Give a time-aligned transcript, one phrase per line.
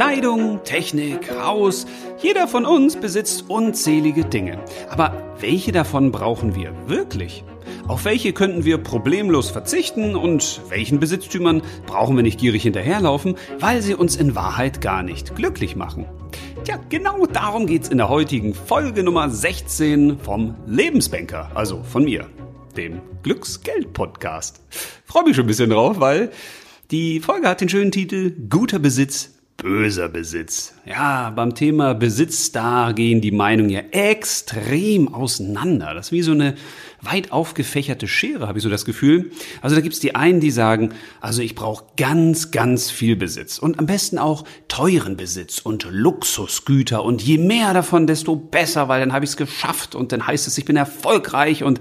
[0.00, 1.84] Kleidung, Technik, Haus,
[2.22, 4.58] jeder von uns besitzt unzählige Dinge.
[4.88, 7.44] Aber welche davon brauchen wir wirklich?
[7.86, 13.82] Auf welche könnten wir problemlos verzichten und welchen Besitztümern brauchen wir nicht gierig hinterherlaufen, weil
[13.82, 16.06] sie uns in Wahrheit gar nicht glücklich machen?
[16.64, 22.26] Tja, genau darum geht's in der heutigen Folge Nummer 16 vom Lebensbanker, also von mir,
[22.74, 24.62] dem Glücksgeld-Podcast.
[25.04, 26.30] Freue mich schon ein bisschen drauf, weil
[26.90, 30.74] die Folge hat den schönen Titel Guter Besitz böser Besitz.
[30.84, 35.94] Ja, beim Thema Besitz, da gehen die Meinungen ja extrem auseinander.
[35.94, 36.54] Das ist wie so eine
[37.02, 39.30] weit aufgefächerte Schere, habe ich so das Gefühl.
[39.62, 43.78] Also da gibt's die einen, die sagen, also ich brauche ganz, ganz viel Besitz und
[43.78, 49.12] am besten auch teuren Besitz und Luxusgüter und je mehr davon, desto besser, weil dann
[49.12, 51.80] habe ich es geschafft und dann heißt es, ich bin erfolgreich und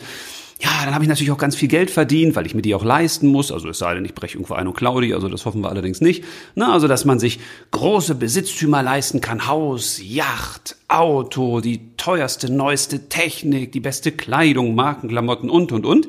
[0.61, 2.83] ja, dann habe ich natürlich auch ganz viel Geld verdient, weil ich mir die auch
[2.83, 3.49] leisten muss.
[3.49, 6.01] Also es sei denn, ich breche irgendwo ein und Claudi, also das hoffen wir allerdings
[6.01, 6.25] nicht.
[6.53, 7.39] Na, also dass man sich
[7.71, 15.49] große Besitztümer leisten kann, Haus, Yacht, Auto, die teuerste, neueste Technik, die beste Kleidung, Markenklamotten
[15.49, 16.07] und und und.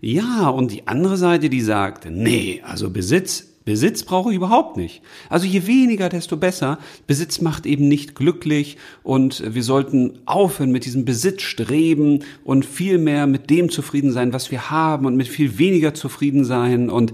[0.00, 5.02] Ja, und die andere Seite, die sagt, nee, also Besitz Besitz brauche ich überhaupt nicht.
[5.28, 6.78] Also je weniger, desto besser.
[7.06, 13.26] Besitz macht eben nicht glücklich und wir sollten aufhören mit diesem Besitzstreben und viel mehr
[13.26, 16.88] mit dem zufrieden sein, was wir haben und mit viel weniger zufrieden sein.
[16.88, 17.12] Und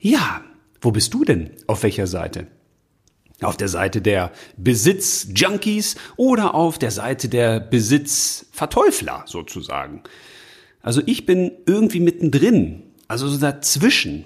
[0.00, 0.42] ja,
[0.80, 1.50] wo bist du denn?
[1.68, 2.48] Auf welcher Seite?
[3.40, 10.02] Auf der Seite der Besitz-Junkies oder auf der Seite der Besitz-Verteufler sozusagen?
[10.82, 14.24] Also ich bin irgendwie mittendrin, also so dazwischen.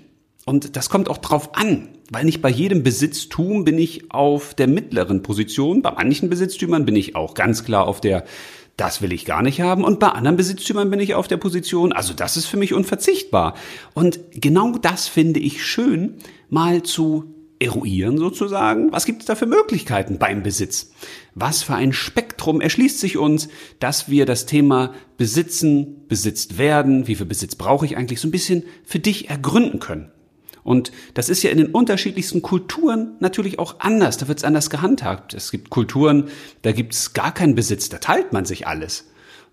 [0.49, 4.67] Und das kommt auch drauf an, weil nicht bei jedem Besitztum bin ich auf der
[4.67, 5.83] mittleren Position.
[5.83, 8.25] Bei manchen Besitztümern bin ich auch ganz klar auf der
[8.79, 9.85] das will ich gar nicht haben.
[9.85, 13.57] Und bei anderen Besitztümern bin ich auf der Position, also das ist für mich unverzichtbar.
[13.93, 16.15] Und genau das finde ich schön,
[16.49, 18.91] mal zu eruieren sozusagen.
[18.91, 20.93] Was gibt es da für Möglichkeiten beim Besitz?
[21.35, 27.17] Was für ein Spektrum erschließt sich uns, dass wir das Thema Besitzen, besitzt werden, wie
[27.17, 30.11] viel Besitz brauche ich eigentlich, so ein bisschen für dich ergründen können.
[30.69, 34.19] Und das ist ja in den unterschiedlichsten Kulturen natürlich auch anders.
[34.19, 35.33] Da wird es anders gehandhabt.
[35.33, 36.29] Es gibt Kulturen,
[36.61, 39.07] da gibt es gar keinen Besitz, da teilt man sich alles.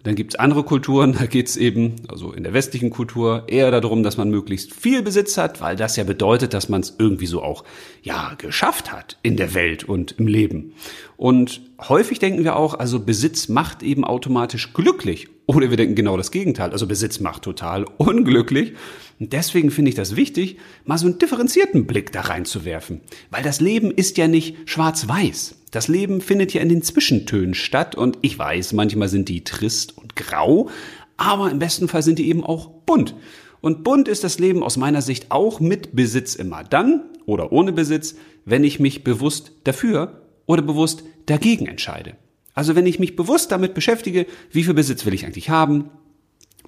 [0.05, 3.71] Dann gibt es andere Kulturen, da geht es eben, also in der westlichen Kultur, eher
[3.71, 7.25] darum, dass man möglichst viel Besitz hat, weil das ja bedeutet, dass man es irgendwie
[7.25, 7.63] so auch
[8.03, 10.73] ja geschafft hat in der Welt und im Leben.
[11.17, 15.27] Und häufig denken wir auch, also Besitz macht eben automatisch glücklich.
[15.47, 16.71] Oder wir denken genau das Gegenteil.
[16.71, 18.73] Also Besitz macht total unglücklich.
[19.19, 23.01] Und deswegen finde ich das wichtig, mal so einen differenzierten Blick da reinzuwerfen.
[23.31, 25.55] Weil das Leben ist ja nicht schwarz-weiß.
[25.75, 27.95] Das Leben findet ja in den Zwischentönen statt.
[27.95, 30.69] Und ich weiß, manchmal sind die trist und grau.
[31.17, 33.13] Aber im besten Fall sind die eben auch bunt.
[33.59, 37.73] Und bunt ist das Leben aus meiner Sicht auch mit Besitz immer dann oder ohne
[37.73, 38.15] Besitz,
[38.45, 42.15] wenn ich mich bewusst dafür oder bewusst dagegen entscheide.
[42.53, 45.89] Also wenn ich mich bewusst damit beschäftige, wie viel Besitz will ich eigentlich haben,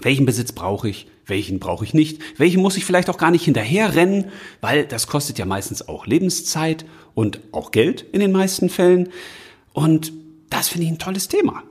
[0.02, 3.46] welchen Besitz brauche ich, welchen brauche ich nicht, welchen muss ich vielleicht auch gar nicht
[3.46, 4.26] hinterherrennen,
[4.62, 9.10] weil das kostet ja meistens auch Lebenszeit und auch Geld in den meisten Fällen.
[9.74, 10.14] Und
[10.50, 11.64] das finde ich ein tolles Thema.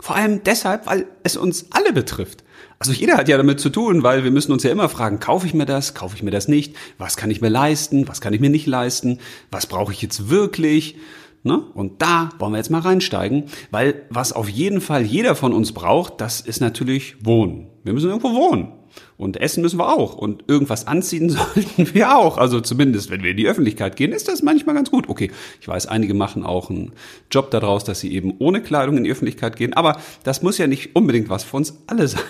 [0.00, 2.42] Vor allem deshalb, weil es uns alle betrifft.
[2.80, 5.46] Also jeder hat ja damit zu tun, weil wir müssen uns ja immer fragen, kaufe
[5.46, 8.34] ich mir das, kaufe ich mir das nicht, was kann ich mir leisten, was kann
[8.34, 9.20] ich mir nicht leisten,
[9.52, 10.96] was brauche ich jetzt wirklich
[11.44, 11.58] Ne?
[11.74, 15.72] Und da wollen wir jetzt mal reinsteigen, weil was auf jeden Fall jeder von uns
[15.72, 17.66] braucht, das ist natürlich Wohnen.
[17.82, 18.72] Wir müssen irgendwo wohnen.
[19.16, 20.16] Und essen müssen wir auch.
[20.16, 22.38] Und irgendwas anziehen sollten wir auch.
[22.38, 25.08] Also zumindest, wenn wir in die Öffentlichkeit gehen, ist das manchmal ganz gut.
[25.08, 26.92] Okay, ich weiß, einige machen auch einen
[27.30, 29.72] Job daraus, dass sie eben ohne Kleidung in die Öffentlichkeit gehen.
[29.74, 32.22] Aber das muss ja nicht unbedingt was für uns alle sein.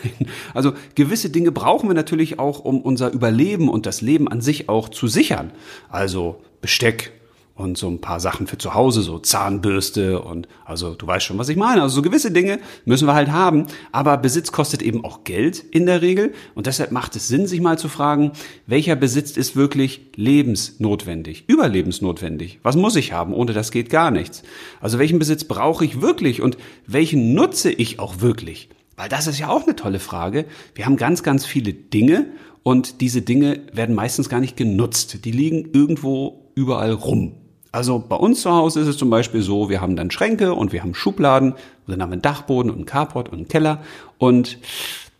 [0.54, 4.68] Also gewisse Dinge brauchen wir natürlich auch, um unser Überleben und das Leben an sich
[4.68, 5.52] auch zu sichern.
[5.88, 7.12] Also Besteck,
[7.54, 11.38] und so ein paar Sachen für zu Hause, so Zahnbürste und also du weißt schon,
[11.38, 11.82] was ich meine.
[11.82, 15.86] Also so gewisse Dinge müssen wir halt haben, aber Besitz kostet eben auch Geld in
[15.86, 18.32] der Regel und deshalb macht es Sinn, sich mal zu fragen,
[18.66, 22.60] welcher Besitz ist wirklich lebensnotwendig, überlebensnotwendig?
[22.62, 23.34] Was muss ich haben?
[23.34, 24.42] Ohne das geht gar nichts.
[24.80, 26.56] Also welchen Besitz brauche ich wirklich und
[26.86, 28.70] welchen nutze ich auch wirklich?
[28.96, 30.44] Weil das ist ja auch eine tolle Frage.
[30.74, 32.26] Wir haben ganz, ganz viele Dinge
[32.62, 35.24] und diese Dinge werden meistens gar nicht genutzt.
[35.24, 37.34] Die liegen irgendwo überall rum.
[37.72, 40.72] Also bei uns zu Hause ist es zum Beispiel so, wir haben dann Schränke und
[40.72, 41.54] wir haben Schubladen,
[41.86, 43.82] dann haben wir einen Dachboden und einen Carport und einen Keller
[44.18, 44.58] und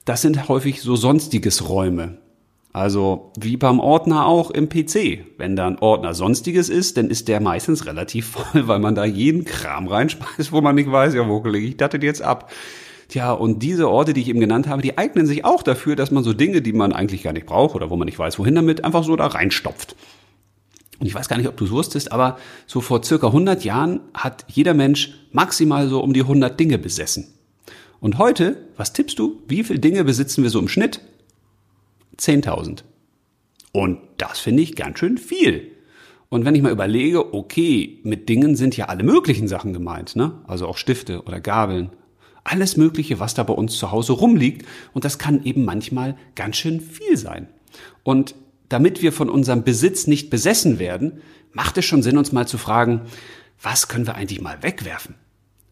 [0.05, 2.19] das sind häufig so sonstiges Räume.
[2.75, 5.25] Also wie beim Ordner auch im PC.
[5.39, 9.05] Wenn da ein Ordner Sonstiges ist, dann ist der meistens relativ voll, weil man da
[9.05, 12.51] jeden Kram reinschmeißt, wo man nicht weiß, ja, wo lege ich das denn jetzt ab?
[13.09, 16.11] Tja, und diese Orte, die ich eben genannt habe, die eignen sich auch dafür, dass
[16.11, 18.55] man so Dinge, die man eigentlich gar nicht braucht oder wo man nicht weiß, wohin
[18.55, 19.97] damit, einfach so da reinstopft.
[21.03, 22.39] Und ich weiß gar nicht, ob du es wusstest, aber
[22.69, 27.27] so vor circa 100 Jahren hat jeder Mensch maximal so um die 100 Dinge besessen.
[27.99, 29.43] Und heute, was tippst du?
[29.49, 31.01] Wie viele Dinge besitzen wir so im Schnitt?
[32.19, 32.85] 10.000.
[33.73, 35.73] Und das finde ich ganz schön viel.
[36.29, 40.41] Und wenn ich mal überlege, okay, mit Dingen sind ja alle möglichen Sachen gemeint, ne?
[40.47, 41.91] Also auch Stifte oder Gabeln.
[42.45, 44.69] Alles Mögliche, was da bei uns zu Hause rumliegt.
[44.93, 47.49] Und das kann eben manchmal ganz schön viel sein.
[48.05, 48.37] Und
[48.73, 51.21] damit wir von unserem Besitz nicht besessen werden,
[51.53, 53.03] macht es schon Sinn, uns mal zu fragen,
[53.61, 55.15] was können wir eigentlich mal wegwerfen?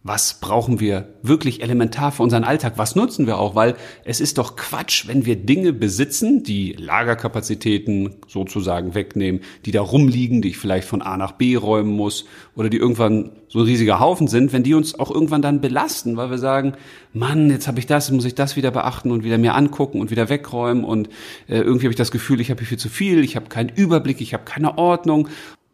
[0.03, 2.75] Was brauchen wir wirklich elementar für unseren Alltag?
[2.77, 3.55] Was nutzen wir auch?
[3.55, 9.83] Weil es ist doch Quatsch, wenn wir Dinge besitzen, die Lagerkapazitäten sozusagen wegnehmen, die da
[9.83, 12.25] rumliegen, die ich vielleicht von A nach B räumen muss
[12.57, 16.17] oder die irgendwann so ein riesiger Haufen sind, wenn die uns auch irgendwann dann belasten,
[16.17, 16.73] weil wir sagen,
[17.13, 20.11] Mann, jetzt habe ich das, muss ich das wieder beachten und wieder mir angucken und
[20.11, 21.09] wieder wegräumen und
[21.47, 23.69] äh, irgendwie habe ich das Gefühl, ich habe hier viel zu viel, ich habe keinen
[23.69, 25.29] Überblick, ich habe keine Ordnung.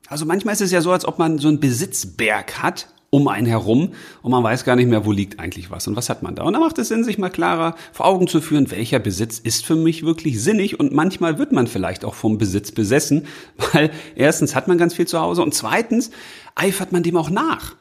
[0.08, 3.46] Also manchmal ist es ja so, als ob man so einen Besitzberg hat um einen
[3.46, 6.34] herum und man weiß gar nicht mehr, wo liegt eigentlich was und was hat man
[6.34, 6.42] da.
[6.42, 9.64] Und da macht es Sinn, sich mal klarer vor Augen zu führen, welcher Besitz ist
[9.64, 13.24] für mich wirklich sinnig und manchmal wird man vielleicht auch vom Besitz besessen,
[13.72, 16.10] weil erstens hat man ganz viel zu Hause und zweitens
[16.54, 17.74] eifert man dem auch nach.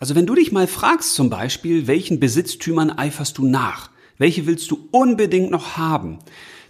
[0.00, 3.90] Also wenn du dich mal fragst zum Beispiel, welchen Besitztümern eiferst du nach?
[4.18, 6.18] Welche willst du unbedingt noch haben?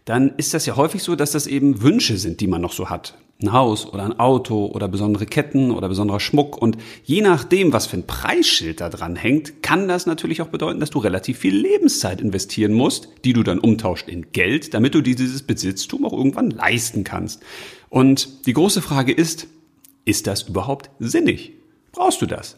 [0.04, 2.90] Dann ist das ja häufig so, dass das eben Wünsche sind, die man noch so
[2.90, 6.60] hat ein Haus oder ein Auto oder besondere Ketten oder besonderer Schmuck.
[6.60, 10.80] Und je nachdem, was für ein Preisschild da dran hängt, kann das natürlich auch bedeuten,
[10.80, 15.00] dass du relativ viel Lebenszeit investieren musst, die du dann umtauscht in Geld, damit du
[15.00, 17.42] dieses Besitztum auch irgendwann leisten kannst.
[17.88, 19.46] Und die große Frage ist,
[20.04, 21.52] ist das überhaupt sinnig?
[21.92, 22.56] Brauchst du das?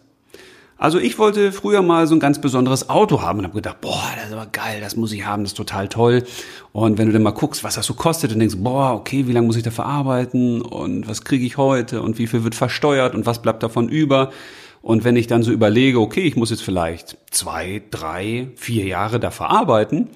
[0.82, 4.02] Also ich wollte früher mal so ein ganz besonderes Auto haben und habe gedacht, boah,
[4.16, 6.24] das ist aber geil, das muss ich haben, das ist total toll.
[6.72, 9.32] Und wenn du dann mal guckst, was das so kostet und denkst, boah, okay, wie
[9.32, 13.14] lange muss ich dafür arbeiten und was kriege ich heute und wie viel wird versteuert
[13.14, 14.32] und was bleibt davon über?
[14.80, 19.20] Und wenn ich dann so überlege, okay, ich muss jetzt vielleicht zwei, drei, vier Jahre
[19.20, 20.08] dafür arbeiten,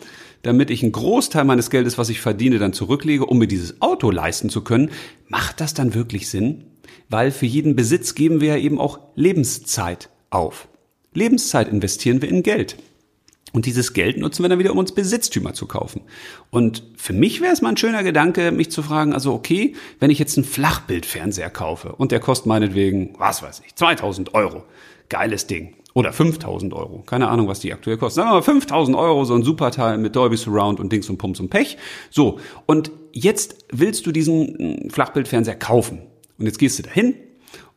[0.43, 4.11] damit ich einen Großteil meines Geldes, was ich verdiene, dann zurücklege, um mir dieses Auto
[4.11, 4.91] leisten zu können,
[5.29, 6.65] macht das dann wirklich Sinn?
[7.09, 10.69] Weil für jeden Besitz geben wir ja eben auch Lebenszeit auf.
[11.15, 12.77] Lebenszeit investieren wir in Geld.
[13.53, 16.03] Und dieses Geld nutzen wir dann wieder, um uns Besitztümer zu kaufen.
[16.51, 20.11] Und für mich wäre es mal ein schöner Gedanke, mich zu fragen, also okay, wenn
[20.11, 24.65] ich jetzt einen Flachbildfernseher kaufe und der kostet meinetwegen, was weiß ich, 2000 Euro.
[25.09, 25.75] Geiles Ding.
[25.95, 27.03] Oder 5000 Euro.
[27.07, 28.17] Keine Ahnung, was die aktuell kostet.
[28.17, 31.41] Sagen wir mal 5000 Euro, so ein Superteil mit Dolby Surround und Dings und Pumps
[31.41, 31.79] und Pech.
[32.11, 32.39] So.
[32.67, 36.03] Und jetzt willst du diesen Flachbildfernseher kaufen.
[36.39, 37.15] Und jetzt gehst du dahin,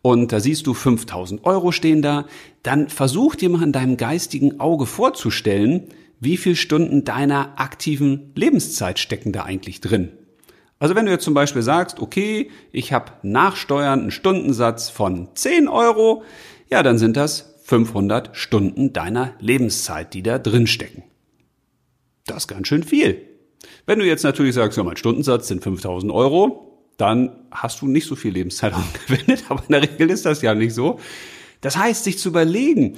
[0.02, 2.26] und da siehst du 5000 Euro stehen da,
[2.64, 9.00] dann versuch dir mal in deinem geistigen Auge vorzustellen, wie viel Stunden deiner aktiven Lebenszeit
[9.00, 10.12] stecken da eigentlich drin.
[10.80, 15.30] Also wenn du jetzt zum Beispiel sagst, okay, ich habe nach Steuern einen Stundensatz von
[15.34, 16.24] 10 Euro,
[16.70, 21.04] ja, dann sind das 500 Stunden deiner Lebenszeit, die da drin stecken.
[22.26, 23.22] Das ist ganz schön viel.
[23.86, 26.69] Wenn du jetzt natürlich sagst, ja, mein Stundensatz sind 5000 Euro,
[27.00, 30.54] dann hast du nicht so viel Lebenszeit aufgewendet, aber in der Regel ist das ja
[30.54, 31.00] nicht so.
[31.62, 32.98] Das heißt, sich zu überlegen,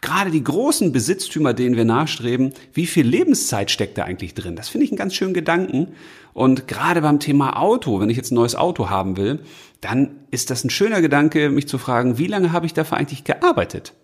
[0.00, 4.56] gerade die großen Besitztümer, denen wir nachstreben, wie viel Lebenszeit steckt da eigentlich drin?
[4.56, 5.88] Das finde ich einen ganz schönen Gedanken.
[6.32, 9.40] Und gerade beim Thema Auto, wenn ich jetzt ein neues Auto haben will,
[9.80, 13.24] dann ist das ein schöner Gedanke, mich zu fragen, wie lange habe ich dafür eigentlich
[13.24, 13.94] gearbeitet?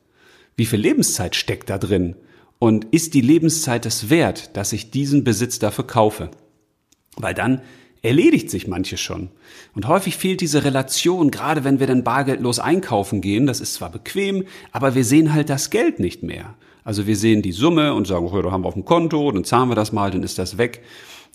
[0.57, 2.17] Wie viel Lebenszeit steckt da drin?
[2.59, 6.31] Und ist die Lebenszeit es wert, dass ich diesen Besitz dafür kaufe?
[7.17, 7.63] Weil dann
[8.07, 9.31] erledigt sich manches schon.
[9.75, 13.47] Und häufig fehlt diese Relation, gerade wenn wir dann bargeldlos einkaufen gehen.
[13.47, 16.55] Das ist zwar bequem, aber wir sehen halt das Geld nicht mehr.
[16.85, 19.45] Also wir sehen die Summe und sagen, okay, da haben wir auf dem Konto, dann
[19.45, 20.83] zahlen wir das mal, dann ist das weg.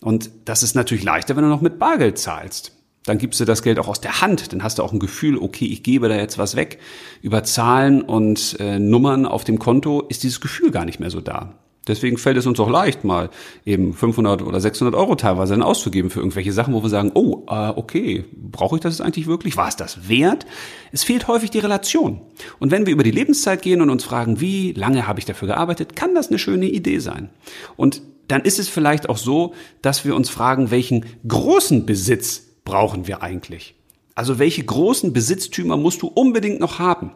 [0.00, 2.72] Und das ist natürlich leichter, wenn du noch mit Bargeld zahlst.
[3.04, 4.52] Dann gibst du das Geld auch aus der Hand.
[4.52, 6.78] Dann hast du auch ein Gefühl, okay, ich gebe da jetzt was weg.
[7.20, 11.20] Über Zahlen und äh, Nummern auf dem Konto ist dieses Gefühl gar nicht mehr so
[11.20, 11.54] da.
[11.88, 13.30] Deswegen fällt es uns auch leicht, mal
[13.64, 17.44] eben 500 oder 600 Euro teilweise dann auszugeben für irgendwelche Sachen, wo wir sagen, oh,
[17.48, 19.56] äh, okay, brauche ich das jetzt eigentlich wirklich?
[19.56, 20.46] War es das wert?
[20.92, 22.20] Es fehlt häufig die Relation.
[22.60, 25.48] Und wenn wir über die Lebenszeit gehen und uns fragen, wie lange habe ich dafür
[25.48, 27.30] gearbeitet, kann das eine schöne Idee sein.
[27.76, 33.08] Und dann ist es vielleicht auch so, dass wir uns fragen, welchen großen Besitz brauchen
[33.08, 33.74] wir eigentlich?
[34.14, 37.12] Also welche großen Besitztümer musst du unbedingt noch haben?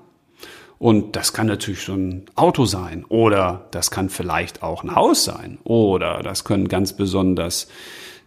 [0.79, 5.25] Und das kann natürlich so ein Auto sein oder das kann vielleicht auch ein Haus
[5.25, 7.69] sein oder das können ganz besonders,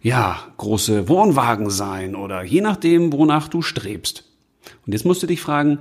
[0.02, 4.24] ja, große Wohnwagen sein oder je nachdem, wonach du strebst.
[4.84, 5.78] Und jetzt musst du dich fragen,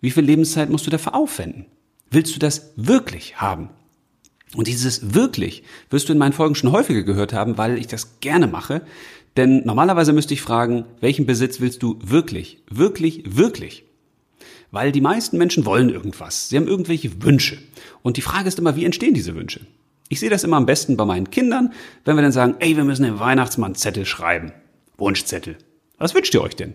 [0.00, 1.66] wie viel Lebenszeit musst du dafür aufwenden?
[2.10, 3.70] Willst du das wirklich haben?
[4.54, 8.20] Und dieses wirklich wirst du in meinen Folgen schon häufiger gehört haben, weil ich das
[8.20, 8.82] gerne mache.
[9.36, 13.84] Denn normalerweise müsste ich fragen, welchen Besitz willst du wirklich, wirklich, wirklich?
[14.70, 16.48] Weil die meisten Menschen wollen irgendwas.
[16.48, 17.58] Sie haben irgendwelche Wünsche.
[18.02, 19.60] Und die Frage ist immer, wie entstehen diese Wünsche?
[20.08, 21.72] Ich sehe das immer am besten bei meinen Kindern,
[22.04, 24.52] wenn wir dann sagen, ey, wir müssen den Weihnachtsmann Zettel schreiben.
[24.96, 25.56] Wunschzettel.
[25.98, 26.74] Was wünscht ihr euch denn?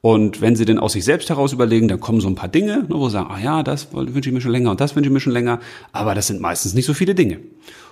[0.00, 2.84] Und wenn sie denn aus sich selbst heraus überlegen, dann kommen so ein paar Dinge,
[2.88, 5.08] ne, wo sie sagen, ah ja, das wünsche ich mir schon länger und das wünsche
[5.08, 5.60] ich mir schon länger,
[5.92, 7.38] aber das sind meistens nicht so viele Dinge.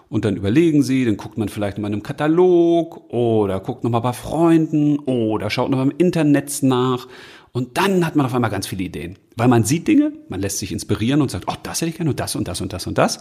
[0.08, 4.12] Und dann überlegen sie, dann guckt man vielleicht in einem Katalog oder guckt nochmal bei
[4.12, 7.08] Freunden oder schaut noch im Internet nach.
[7.52, 9.16] Und dann hat man auf einmal ganz viele Ideen.
[9.37, 12.11] Weil man sieht Dinge, man lässt sich inspirieren und sagt, oh, das hätte ich gerne
[12.11, 13.20] und das und das und das und das.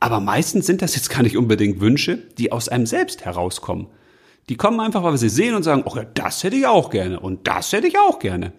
[0.00, 3.88] Aber meistens sind das jetzt gar nicht unbedingt Wünsche, die aus einem selbst herauskommen.
[4.50, 7.20] Die kommen einfach, weil wir sie sehen und sagen, ja, das hätte ich auch gerne
[7.20, 8.52] und das hätte ich auch gerne.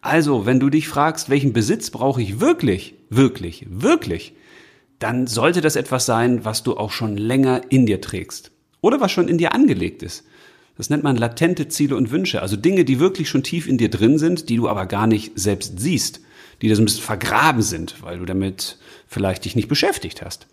[0.00, 4.32] Also, wenn du dich fragst, welchen Besitz brauche ich wirklich, wirklich, wirklich,
[4.98, 8.50] dann sollte das etwas sein, was du auch schon länger in dir trägst
[8.80, 10.24] oder was schon in dir angelegt ist.
[10.78, 13.90] Das nennt man latente Ziele und Wünsche, also Dinge, die wirklich schon tief in dir
[13.90, 16.20] drin sind, die du aber gar nicht selbst siehst,
[16.62, 20.46] die da so ein bisschen vergraben sind, weil du damit vielleicht dich nicht beschäftigt hast.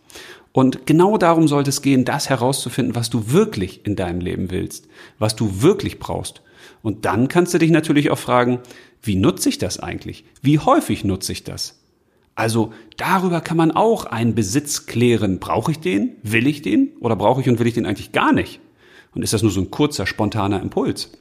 [0.53, 4.88] Und genau darum sollte es gehen, das herauszufinden, was du wirklich in deinem Leben willst,
[5.19, 6.41] was du wirklich brauchst.
[6.83, 8.60] Und dann kannst du dich natürlich auch fragen,
[9.01, 10.24] wie nutze ich das eigentlich?
[10.41, 11.79] Wie häufig nutze ich das?
[12.36, 15.39] Also darüber kann man auch einen Besitz klären.
[15.39, 16.15] Brauche ich den?
[16.24, 16.91] Will ich den?
[17.00, 18.60] Oder brauche ich und will ich den eigentlich gar nicht?
[19.13, 21.12] Und ist das nur so ein kurzer, spontaner Impuls?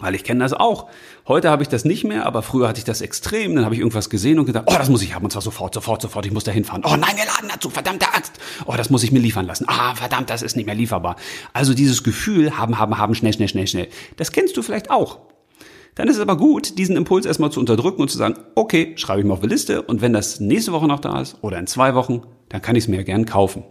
[0.00, 0.88] Weil ich kenne das auch.
[1.28, 3.54] Heute habe ich das nicht mehr, aber früher hatte ich das extrem.
[3.54, 5.24] Dann habe ich irgendwas gesehen und gedacht, oh, das muss ich haben.
[5.24, 6.26] Und zwar sofort, sofort, sofort.
[6.26, 6.82] Ich muss da hinfahren.
[6.84, 7.70] Oh nein, wir laden dazu.
[7.70, 8.32] Verdammte Axt.
[8.66, 9.66] Oh, das muss ich mir liefern lassen.
[9.68, 11.16] Ah, verdammt, das ist nicht mehr lieferbar.
[11.52, 13.88] Also dieses Gefühl, haben, haben, haben, schnell, schnell, schnell, schnell.
[14.16, 15.18] Das kennst du vielleicht auch.
[15.94, 19.20] Dann ist es aber gut, diesen Impuls erstmal zu unterdrücken und zu sagen, okay, schreibe
[19.20, 21.66] ich mal auf die Liste und wenn das nächste Woche noch da ist oder in
[21.66, 23.64] zwei Wochen, dann kann ich es mir ja gern kaufen.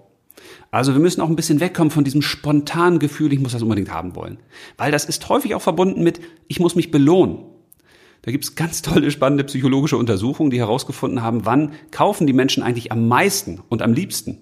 [0.71, 3.91] Also wir müssen auch ein bisschen wegkommen von diesem spontanen Gefühl, ich muss das unbedingt
[3.91, 4.37] haben wollen.
[4.77, 7.39] Weil das ist häufig auch verbunden mit, ich muss mich belohnen.
[8.21, 12.63] Da gibt es ganz tolle, spannende psychologische Untersuchungen, die herausgefunden haben, wann kaufen die Menschen
[12.63, 14.39] eigentlich am meisten und am liebsten.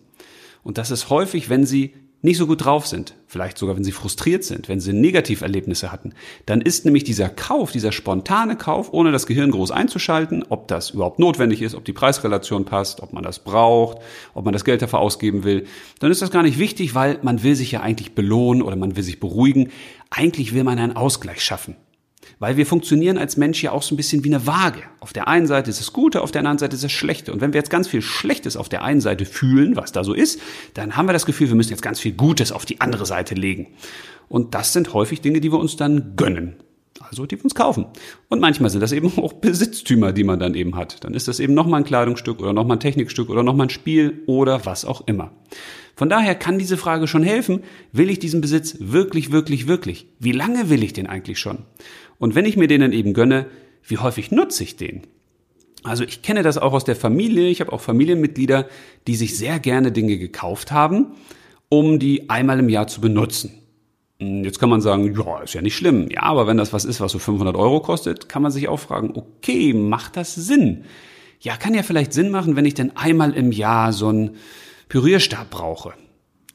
[0.64, 3.92] Und das ist häufig, wenn sie nicht so gut drauf sind, vielleicht sogar wenn sie
[3.92, 6.14] frustriert sind, wenn sie Negativerlebnisse hatten,
[6.46, 10.90] dann ist nämlich dieser Kauf, dieser spontane Kauf, ohne das Gehirn groß einzuschalten, ob das
[10.90, 14.00] überhaupt notwendig ist, ob die Preisrelation passt, ob man das braucht,
[14.34, 15.66] ob man das Geld dafür ausgeben will,
[16.00, 18.96] dann ist das gar nicht wichtig, weil man will sich ja eigentlich belohnen oder man
[18.96, 19.70] will sich beruhigen.
[20.10, 21.76] Eigentlich will man einen Ausgleich schaffen.
[22.40, 24.84] Weil wir funktionieren als Mensch ja auch so ein bisschen wie eine Waage.
[25.00, 27.34] Auf der einen Seite ist es Gute, auf der anderen Seite ist es Schlechte.
[27.34, 30.14] Und wenn wir jetzt ganz viel Schlechtes auf der einen Seite fühlen, was da so
[30.14, 30.40] ist,
[30.76, 33.34] dann haben wir das Gefühl, wir müssen jetzt ganz viel Gutes auf die andere Seite
[33.34, 33.68] legen.
[34.30, 36.58] Und das sind häufig Dinge, die wir uns dann gönnen.
[37.00, 37.86] Also die wir uns kaufen.
[38.28, 41.04] Und manchmal sind das eben auch Besitztümer, die man dann eben hat.
[41.04, 44.24] Dann ist das eben nochmal ein Kleidungsstück oder nochmal ein Technikstück oder nochmal ein Spiel
[44.28, 45.32] oder was auch immer.
[45.98, 50.06] Von daher kann diese Frage schon helfen, will ich diesen Besitz wirklich, wirklich, wirklich?
[50.20, 51.66] Wie lange will ich den eigentlich schon?
[52.20, 53.48] Und wenn ich mir den dann eben gönne,
[53.82, 55.08] wie häufig nutze ich den?
[55.82, 57.48] Also ich kenne das auch aus der Familie.
[57.48, 58.68] Ich habe auch Familienmitglieder,
[59.08, 61.16] die sich sehr gerne Dinge gekauft haben,
[61.68, 63.54] um die einmal im Jahr zu benutzen.
[64.20, 66.10] Hm, jetzt kann man sagen, ja, ist ja nicht schlimm.
[66.12, 68.80] Ja, aber wenn das was ist, was so 500 Euro kostet, kann man sich auch
[68.80, 70.84] fragen, okay, macht das Sinn?
[71.40, 74.36] Ja, kann ja vielleicht Sinn machen, wenn ich denn einmal im Jahr so einen
[74.90, 75.94] Pürierstab brauche.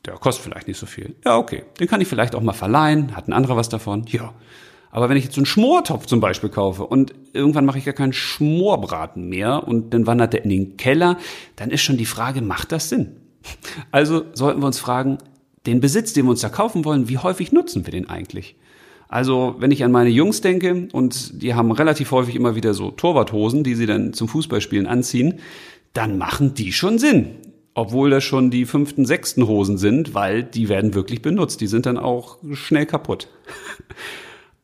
[0.05, 1.15] Der kostet vielleicht nicht so viel.
[1.25, 1.65] Ja, okay.
[1.79, 3.15] Den kann ich vielleicht auch mal verleihen.
[3.17, 4.05] Hat ein anderer was davon?
[4.09, 4.35] Ja.
[4.91, 7.95] Aber wenn ich jetzt so einen Schmortopf zum Beispiel kaufe und irgendwann mache ich gar
[7.95, 11.19] keinen Schmorbraten mehr und dann wandert der in den Keller,
[11.57, 13.17] dann ist schon die Frage, macht das Sinn?
[13.91, 15.19] Also sollten wir uns fragen,
[15.67, 18.57] den Besitz, den wir uns da kaufen wollen, wie häufig nutzen wir den eigentlich?
[19.09, 22.91] Also, wenn ich an meine Jungs denke, und die haben relativ häufig immer wieder so
[22.91, 25.41] Torwarthosen, die sie dann zum Fußballspielen anziehen,
[25.93, 27.37] dann machen die schon Sinn.
[27.75, 31.61] Obwohl das schon die fünften, sechsten Hosen sind, weil die werden wirklich benutzt.
[31.61, 33.29] Die sind dann auch schnell kaputt.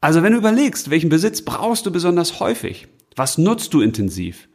[0.01, 2.87] Also wenn du überlegst, welchen Besitz brauchst du besonders häufig?
[3.17, 4.49] Was nutzt du intensiv?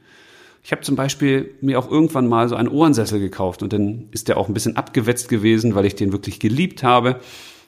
[0.63, 4.29] Ich habe zum Beispiel mir auch irgendwann mal so einen Ohrensessel gekauft und dann ist
[4.29, 7.19] der auch ein bisschen abgewetzt gewesen, weil ich den wirklich geliebt habe.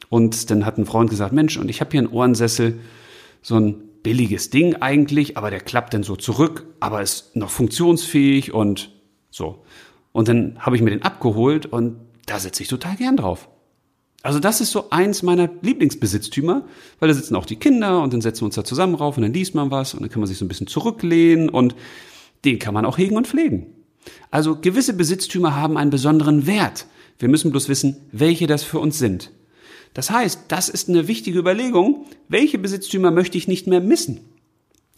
[0.08, 2.80] Und dann hat ein Freund gesagt, Mensch, und ich habe hier einen Ohrensessel,
[3.42, 8.54] so ein billiges Ding eigentlich, aber der klappt dann so zurück, aber ist noch funktionsfähig
[8.54, 8.92] und
[9.30, 9.66] so.
[10.16, 13.50] Und dann habe ich mir den abgeholt und da sitze ich total gern drauf.
[14.24, 16.64] Also das ist so eins meiner Lieblingsbesitztümer,
[17.02, 19.24] weil da sitzen auch die Kinder und dann setzen wir uns da zusammen rauf und
[19.24, 21.76] dann liest man was und dann kann man sich so ein bisschen zurücklehnen und
[22.46, 23.66] den kann man auch hegen und pflegen.
[24.32, 26.86] Also gewisse Besitztümer haben einen besonderen Wert.
[27.20, 29.32] Wir müssen bloß wissen, welche das für uns sind.
[29.94, 34.22] Das heißt, das ist eine wichtige Überlegung, welche Besitztümer möchte ich nicht mehr missen?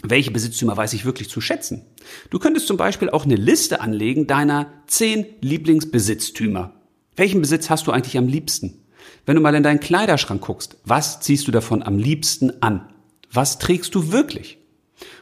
[0.04, 1.86] Welche Besitztümer weiß ich wirklich zu schätzen?
[2.30, 6.74] Du könntest zum Beispiel auch eine Liste anlegen deiner zehn Lieblingsbesitztümer.
[7.16, 8.86] Welchen Besitz hast du eigentlich am liebsten?
[9.26, 12.88] Wenn du mal in deinen Kleiderschrank guckst, was ziehst du davon am liebsten an?
[13.32, 14.60] Was trägst du wirklich?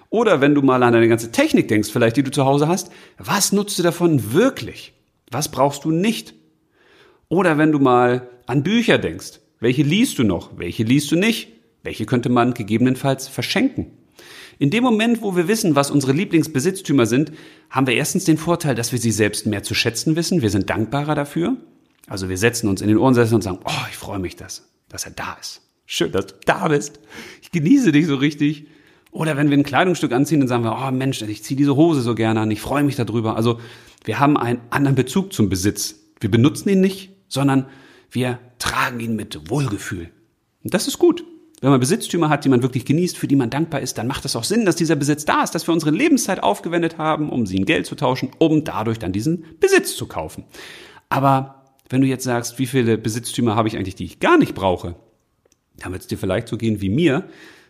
[0.10, 2.92] Oder wenn du mal an deine ganze Technik denkst, vielleicht die du zu Hause hast,
[3.18, 4.94] was nutzt du davon wirklich?
[5.32, 6.34] Was brauchst du nicht?
[7.30, 11.48] Oder wenn du mal an Bücher denkst, welche liest du noch, welche liest du nicht,
[11.82, 13.88] welche könnte man gegebenenfalls verschenken?
[14.58, 17.32] In dem Moment, wo wir wissen, was unsere Lieblingsbesitztümer sind,
[17.70, 20.42] haben wir erstens den Vorteil, dass wir sie selbst mehr zu schätzen wissen.
[20.42, 21.58] Wir sind dankbarer dafür.
[22.08, 25.06] Also wir setzen uns in den Ohrensessel und sagen, oh, ich freue mich, dass, dass
[25.06, 25.62] er da ist.
[25.86, 27.00] Schön, dass du da bist.
[27.42, 28.68] Ich genieße dich so richtig.
[29.12, 32.02] Oder wenn wir ein Kleidungsstück anziehen, dann sagen wir, oh Mensch, ich ziehe diese Hose
[32.02, 33.36] so gerne an, ich freue mich darüber.
[33.36, 33.60] Also
[34.04, 35.96] wir haben einen anderen Bezug zum Besitz.
[36.20, 37.66] Wir benutzen ihn nicht, sondern
[38.12, 40.10] wir tragen ihn mit Wohlgefühl.
[40.64, 41.24] Und das ist gut.
[41.62, 44.26] Wenn man Besitztümer hat, die man wirklich genießt, für die man dankbar ist, dann macht
[44.26, 47.46] es auch Sinn, dass dieser Besitz da ist, dass wir unsere Lebenszeit aufgewendet haben, um
[47.46, 50.44] sie in Geld zu tauschen, um dadurch dann diesen Besitz zu kaufen.
[51.08, 54.54] Aber wenn du jetzt sagst, wie viele Besitztümer habe ich eigentlich, die ich gar nicht
[54.54, 54.96] brauche,
[55.78, 57.28] dann wird es dir vielleicht so gehen wie mir,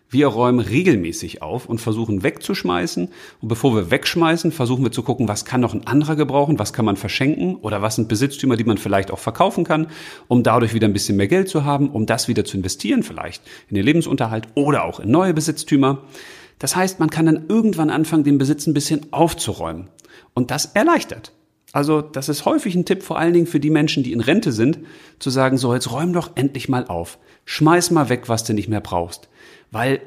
[0.10, 3.10] wir räumen regelmäßig auf und versuchen wegzuschmeißen.
[3.42, 6.74] Und bevor wir wegschmeißen, versuchen wir zu gucken, was kann noch ein anderer gebrauchen, was
[6.74, 9.88] kann man verschenken oder was sind Besitztümer, die man vielleicht auch verkaufen kann,
[10.28, 13.42] um dadurch wieder ein bisschen mehr Geld zu haben, um das wieder zu investieren, vielleicht
[13.70, 16.04] in den Lebensunterhalt oder auch in neue Besitztümer.
[16.60, 19.90] Das heißt, man kann dann irgendwann anfangen, den Besitz ein bisschen aufzuräumen.
[20.34, 21.34] Und das erleichtert.
[21.72, 24.54] Also das ist häufig ein Tipp, vor allen Dingen für die Menschen, die in Rente
[24.54, 24.80] sind,
[25.20, 27.18] zu sagen, so jetzt räum doch endlich mal auf.
[27.44, 29.28] Schmeiß mal weg, was du nicht mehr brauchst.
[29.76, 30.00] Weil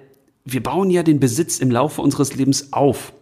[0.47, 3.13] wir bauen ja den Besitz im Laufe unseres Lebens auf.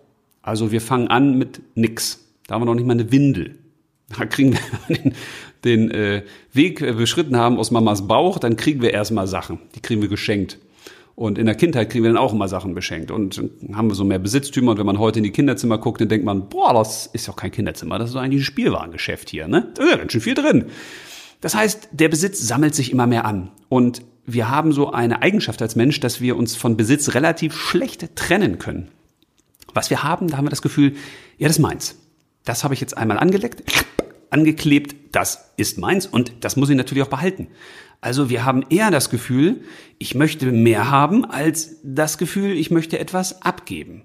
[0.43, 2.25] Also wir fangen an mit nix.
[2.47, 3.59] Da haben wir noch nicht mal eine Windel.
[4.17, 5.15] Da kriegen wir den,
[5.65, 6.23] den äh,
[6.53, 9.59] Weg äh, beschritten haben aus Mamas Bauch, dann kriegen wir erstmal Sachen.
[9.75, 10.61] Die kriegen wir geschenkt.
[11.17, 13.11] Und in der Kindheit kriegen wir dann auch immer Sachen beschenkt.
[13.11, 14.71] Und dann haben wir so mehr Besitztümer.
[14.71, 17.35] Und wenn man heute in die Kinderzimmer guckt, dann denkt man, boah, das ist doch
[17.35, 19.73] kein Kinderzimmer, das ist doch eigentlich ein Spielwarengeschäft hier, ne?
[19.75, 20.67] Da ist ja ganz schön viel drin.
[21.41, 23.51] Das heißt, der Besitz sammelt sich immer mehr an.
[23.69, 28.17] Und wir haben so eine Eigenschaft als Mensch, dass wir uns von Besitz relativ schlecht
[28.17, 28.89] trennen können.
[29.73, 30.97] Was wir haben, da haben wir das Gefühl,
[31.39, 31.97] ja, das ist meins.
[32.45, 33.63] Das habe ich jetzt einmal angeleckt,
[34.31, 37.49] angeklebt, das ist meins und das muss ich natürlich auch behalten.
[38.01, 39.63] Also wir haben eher das Gefühl,
[39.99, 44.03] ich möchte mehr haben, als das Gefühl, ich möchte etwas abgeben.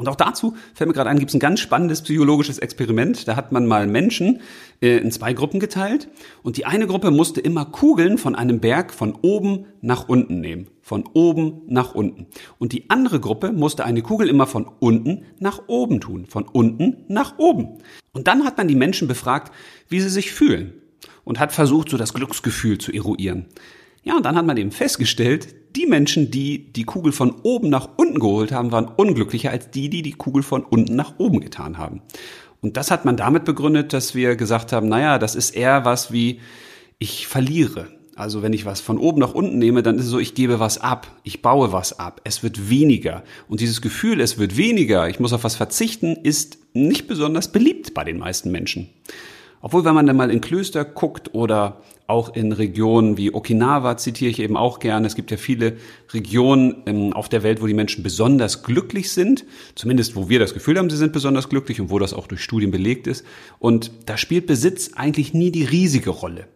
[0.00, 3.28] Und auch dazu fällt mir gerade ein, gibt es ein ganz spannendes psychologisches Experiment.
[3.28, 4.40] Da hat man mal Menschen
[4.80, 6.08] äh, in zwei Gruppen geteilt
[6.42, 10.68] und die eine Gruppe musste immer Kugeln von einem Berg von oben nach unten nehmen.
[10.80, 12.28] Von oben nach unten.
[12.58, 16.24] Und die andere Gruppe musste eine Kugel immer von unten nach oben tun.
[16.24, 17.76] Von unten nach oben.
[18.14, 19.52] Und dann hat man die Menschen befragt,
[19.90, 20.72] wie sie sich fühlen.
[21.24, 23.48] Und hat versucht, so das Glücksgefühl zu eruieren.
[24.02, 27.88] Ja, und dann hat man eben festgestellt, die Menschen, die die Kugel von oben nach
[27.96, 31.78] unten geholt haben, waren unglücklicher als die, die die Kugel von unten nach oben getan
[31.78, 32.02] haben.
[32.60, 36.12] Und das hat man damit begründet, dass wir gesagt haben, naja, das ist eher was
[36.12, 36.40] wie,
[36.98, 37.88] ich verliere.
[38.16, 40.60] Also wenn ich was von oben nach unten nehme, dann ist es so, ich gebe
[40.60, 43.22] was ab, ich baue was ab, es wird weniger.
[43.48, 47.94] Und dieses Gefühl, es wird weniger, ich muss auf was verzichten, ist nicht besonders beliebt
[47.94, 48.90] bei den meisten Menschen.
[49.62, 54.30] Obwohl, wenn man dann mal in Klöster guckt oder auch in Regionen wie Okinawa zitiere
[54.30, 55.06] ich eben auch gerne.
[55.06, 55.76] Es gibt ja viele
[56.12, 59.44] Regionen ähm, auf der Welt, wo die Menschen besonders glücklich sind.
[59.76, 62.42] Zumindest, wo wir das Gefühl haben, sie sind besonders glücklich und wo das auch durch
[62.42, 63.24] Studien belegt ist.
[63.58, 66.48] Und da spielt Besitz eigentlich nie die riesige Rolle.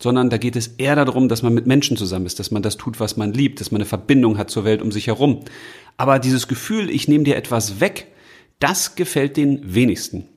[0.00, 2.76] Sondern da geht es eher darum, dass man mit Menschen zusammen ist, dass man das
[2.76, 5.40] tut, was man liebt, dass man eine Verbindung hat zur Welt um sich herum.
[5.96, 8.06] Aber dieses Gefühl, ich nehme dir etwas weg,
[8.60, 10.28] das gefällt den wenigsten.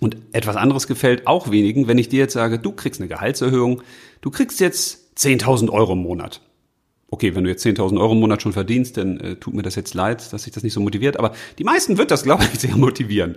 [0.00, 3.82] Und etwas anderes gefällt auch wenigen, wenn ich dir jetzt sage, du kriegst eine Gehaltserhöhung,
[4.20, 6.40] du kriegst jetzt 10.000 Euro im Monat.
[7.10, 9.76] Okay, wenn du jetzt 10.000 Euro im Monat schon verdienst, dann äh, tut mir das
[9.76, 11.18] jetzt leid, dass sich das nicht so motiviert.
[11.18, 13.36] Aber die meisten wird das, glaube ich, sehr motivieren.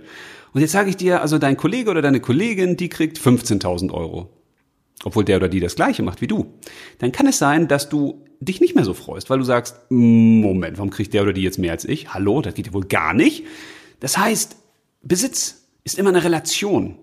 [0.52, 4.28] Und jetzt sage ich dir, also dein Kollege oder deine Kollegin, die kriegt 15.000 Euro.
[5.04, 6.52] Obwohl der oder die das Gleiche macht wie du.
[6.98, 10.76] Dann kann es sein, dass du dich nicht mehr so freust, weil du sagst, Moment,
[10.76, 12.12] warum kriegt der oder die jetzt mehr als ich?
[12.12, 13.44] Hallo, das geht ja wohl gar nicht.
[14.00, 14.56] Das heißt,
[15.02, 16.96] Besitz ist immer eine Relation.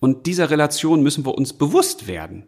[0.00, 2.44] Und dieser Relation müssen wir uns bewusst werden.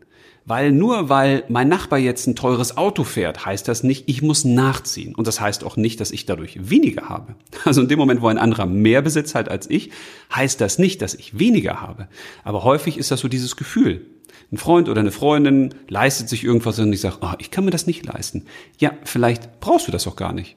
[0.49, 4.45] Weil nur weil mein Nachbar jetzt ein teures Auto fährt, heißt das nicht, ich muss
[4.45, 5.13] nachziehen.
[5.17, 7.35] Und das heißt auch nicht, dass ich dadurch weniger habe.
[7.65, 9.91] Also in dem Moment, wo ein anderer mehr Besitz hat als ich,
[10.33, 12.07] heißt das nicht, dass ich weniger habe.
[12.45, 14.07] Aber häufig ist das so dieses Gefühl.
[14.53, 17.73] Ein Freund oder eine Freundin leistet sich irgendwas und ich sage, oh, ich kann mir
[17.73, 18.47] das nicht leisten.
[18.79, 20.57] Ja, vielleicht brauchst du das auch gar nicht.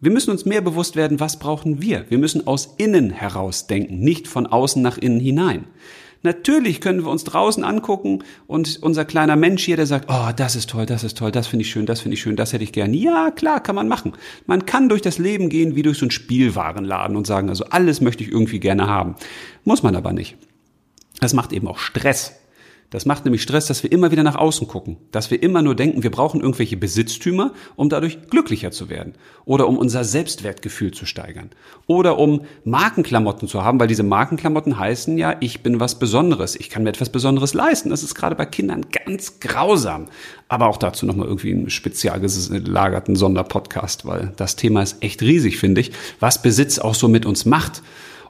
[0.00, 2.04] Wir müssen uns mehr bewusst werden, was brauchen wir.
[2.10, 5.64] Wir müssen aus innen heraus denken, nicht von außen nach innen hinein.
[6.22, 10.56] Natürlich können wir uns draußen angucken und unser kleiner Mensch hier, der sagt, oh, das
[10.56, 12.64] ist toll, das ist toll, das finde ich schön, das finde ich schön, das hätte
[12.64, 12.92] ich gern.
[12.92, 14.12] Ja, klar, kann man machen.
[14.44, 18.00] Man kann durch das Leben gehen wie durch so einen Spielwarenladen und sagen, also alles
[18.00, 19.14] möchte ich irgendwie gerne haben.
[19.64, 20.36] Muss man aber nicht.
[21.20, 22.34] Das macht eben auch Stress.
[22.96, 25.74] Das macht nämlich Stress, dass wir immer wieder nach außen gucken, dass wir immer nur
[25.74, 29.12] denken, wir brauchen irgendwelche Besitztümer, um dadurch glücklicher zu werden
[29.44, 31.50] oder um unser Selbstwertgefühl zu steigern
[31.86, 36.70] oder um Markenklamotten zu haben, weil diese Markenklamotten heißen ja, ich bin was Besonderes, ich
[36.70, 37.90] kann mir etwas Besonderes leisten.
[37.90, 40.06] Das ist gerade bei Kindern ganz grausam.
[40.48, 45.58] Aber auch dazu nochmal irgendwie einen spezial gelagerten Sonderpodcast, weil das Thema ist echt riesig,
[45.58, 47.82] finde ich, was Besitz auch so mit uns macht.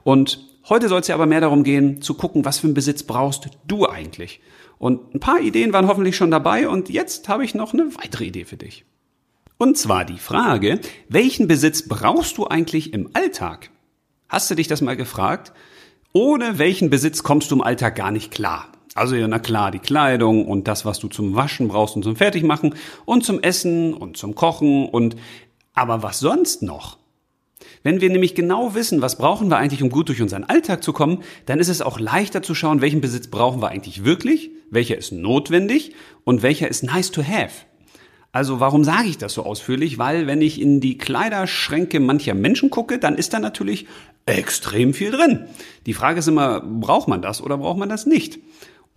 [0.03, 3.03] Und Heute soll es ja aber mehr darum gehen, zu gucken, was für einen Besitz
[3.03, 4.41] brauchst du eigentlich.
[4.79, 8.25] Und ein paar Ideen waren hoffentlich schon dabei und jetzt habe ich noch eine weitere
[8.25, 8.85] Idee für dich.
[9.57, 13.71] Und zwar die Frage, welchen Besitz brauchst du eigentlich im Alltag?
[14.29, 15.51] Hast du dich das mal gefragt?
[16.13, 18.71] Ohne welchen Besitz kommst du im Alltag gar nicht klar.
[18.93, 22.15] Also ja, na klar, die Kleidung und das, was du zum Waschen brauchst und zum
[22.15, 25.15] Fertigmachen und zum Essen und zum Kochen und
[25.73, 26.97] aber was sonst noch?
[27.83, 30.93] Wenn wir nämlich genau wissen, was brauchen wir eigentlich, um gut durch unseren Alltag zu
[30.93, 34.97] kommen, dann ist es auch leichter zu schauen, welchen Besitz brauchen wir eigentlich wirklich, welcher
[34.97, 35.93] ist notwendig
[36.23, 37.65] und welcher ist nice to have.
[38.31, 39.97] Also warum sage ich das so ausführlich?
[39.97, 43.87] Weil wenn ich in die Kleiderschränke mancher Menschen gucke, dann ist da natürlich
[44.25, 45.45] extrem viel drin.
[45.85, 48.39] Die Frage ist immer, braucht man das oder braucht man das nicht?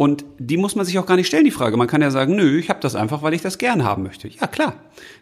[0.01, 1.77] Und die muss man sich auch gar nicht stellen, die Frage.
[1.77, 4.29] Man kann ja sagen, nö, ich habe das einfach, weil ich das gern haben möchte.
[4.29, 4.77] Ja, klar.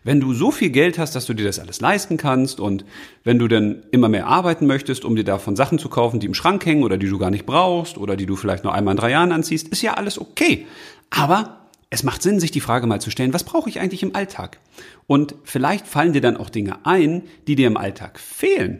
[0.04, 2.84] Wenn du so viel Geld hast, dass du dir das alles leisten kannst und
[3.24, 6.34] wenn du dann immer mehr arbeiten möchtest, um dir davon Sachen zu kaufen, die im
[6.34, 8.98] Schrank hängen oder die du gar nicht brauchst oder die du vielleicht nur einmal in
[8.98, 10.64] drei Jahren anziehst, ist ja alles okay.
[11.10, 14.14] Aber es macht Sinn, sich die Frage mal zu stellen, was brauche ich eigentlich im
[14.14, 14.60] Alltag?
[15.08, 18.78] Und vielleicht fallen dir dann auch Dinge ein, die dir im Alltag fehlen.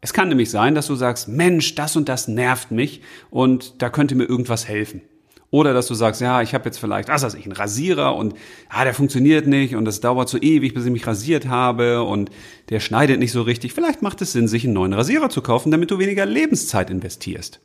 [0.00, 3.90] Es kann nämlich sein, dass du sagst, Mensch, das und das nervt mich und da
[3.90, 5.02] könnte mir irgendwas helfen.
[5.50, 8.34] Oder dass du sagst, ja, ich habe jetzt vielleicht, was weiß ich, einen Rasierer und
[8.68, 12.30] ah, der funktioniert nicht und das dauert so ewig, bis ich mich rasiert habe und
[12.68, 13.72] der schneidet nicht so richtig.
[13.72, 17.60] Vielleicht macht es Sinn, sich einen neuen Rasierer zu kaufen, damit du weniger Lebenszeit investierst.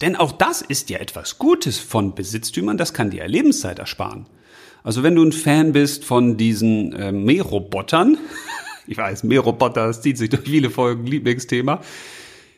[0.00, 4.26] Denn auch das ist ja etwas Gutes von Besitztümern, das kann dir Lebenszeit ersparen.
[4.82, 8.16] Also wenn du ein Fan bist von diesen äh, Mährobotern,
[8.86, 11.82] ich weiß, Mähroboter, das zieht sich durch viele Folgen, Lieblingsthema,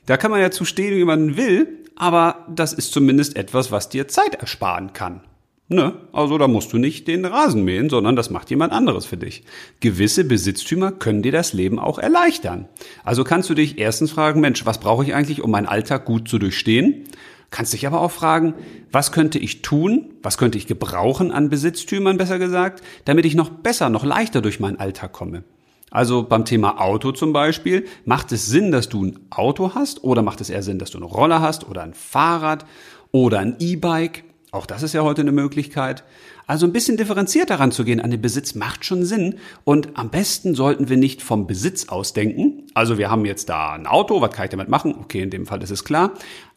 [0.06, 3.88] da kann man ja zu stehen, wie man will, aber das ist zumindest etwas, was
[3.88, 5.22] dir Zeit ersparen kann.
[5.68, 5.94] Ne?
[6.12, 9.44] Also da musst du nicht den Rasen mähen, sondern das macht jemand anderes für dich.
[9.80, 12.68] Gewisse Besitztümer können dir das Leben auch erleichtern.
[13.04, 16.28] Also kannst du dich erstens fragen, Mensch, was brauche ich eigentlich, um meinen Alltag gut
[16.28, 17.04] zu durchstehen?
[17.50, 18.54] Kannst dich aber auch fragen,
[18.90, 23.50] was könnte ich tun, was könnte ich gebrauchen an Besitztümern, besser gesagt, damit ich noch
[23.50, 25.44] besser, noch leichter durch meinen Alltag komme.
[25.92, 30.22] Also beim Thema Auto zum Beispiel, macht es Sinn, dass du ein Auto hast oder
[30.22, 32.64] macht es eher Sinn, dass du eine Roller hast oder ein Fahrrad
[33.12, 34.24] oder ein E-Bike?
[34.52, 36.02] Auch das ist ja heute eine Möglichkeit.
[36.46, 39.36] Also ein bisschen differenziert daran zu gehen an den Besitz macht schon Sinn.
[39.64, 42.64] Und am besten sollten wir nicht vom Besitz ausdenken.
[42.74, 44.94] Also wir haben jetzt da ein Auto, was kann ich damit machen?
[44.98, 46.12] Okay, in dem Fall ist es klar.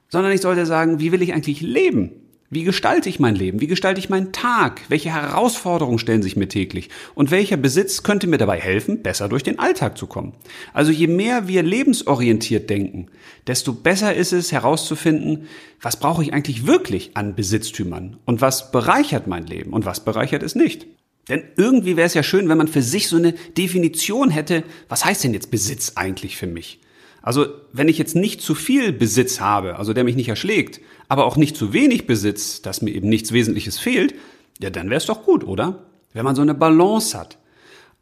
[0.07, 2.24] Sondern ich sollte sagen, wie will ich eigentlich leben?
[2.51, 3.59] Wie gestalte ich mein Leben?
[3.59, 4.81] Wie gestalte ich meinen Tag?
[4.87, 6.89] Welche Herausforderungen stellen sich mir täglich?
[7.15, 10.33] Und welcher Besitz könnte mir dabei helfen, besser durch den Alltag zu kommen?
[10.71, 13.07] Also je mehr wir lebensorientiert denken,
[13.47, 15.47] desto besser ist es herauszufinden,
[15.81, 18.17] was brauche ich eigentlich wirklich an Besitztümern?
[18.25, 19.73] Und was bereichert mein Leben?
[19.73, 20.85] Und was bereichert es nicht?
[21.29, 25.03] Denn irgendwie wäre es ja schön, wenn man für sich so eine Definition hätte, was
[25.03, 26.79] heißt denn jetzt Besitz eigentlich für mich?
[27.25, 31.25] Also wenn ich jetzt nicht zu viel Besitz habe, also der mich nicht erschlägt, aber
[31.25, 34.13] auch nicht zu wenig Besitz, dass mir eben nichts Wesentliches fehlt,
[34.61, 35.85] ja, dann wäre es doch gut, oder?
[36.13, 37.39] Wenn man so eine Balance hat.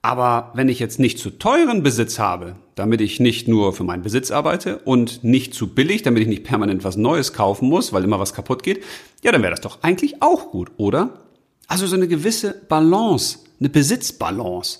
[0.02, 4.04] Aber wenn ich jetzt nicht zu teuren Besitz habe, damit ich nicht nur für meinen
[4.04, 8.04] Besitz arbeite und nicht zu billig, damit ich nicht permanent was Neues kaufen muss, weil
[8.04, 8.84] immer was kaputt geht,
[9.24, 11.22] ja, dann wäre das doch eigentlich auch gut, oder?
[11.68, 14.80] Also so eine gewisse Balance, eine Besitzbalance,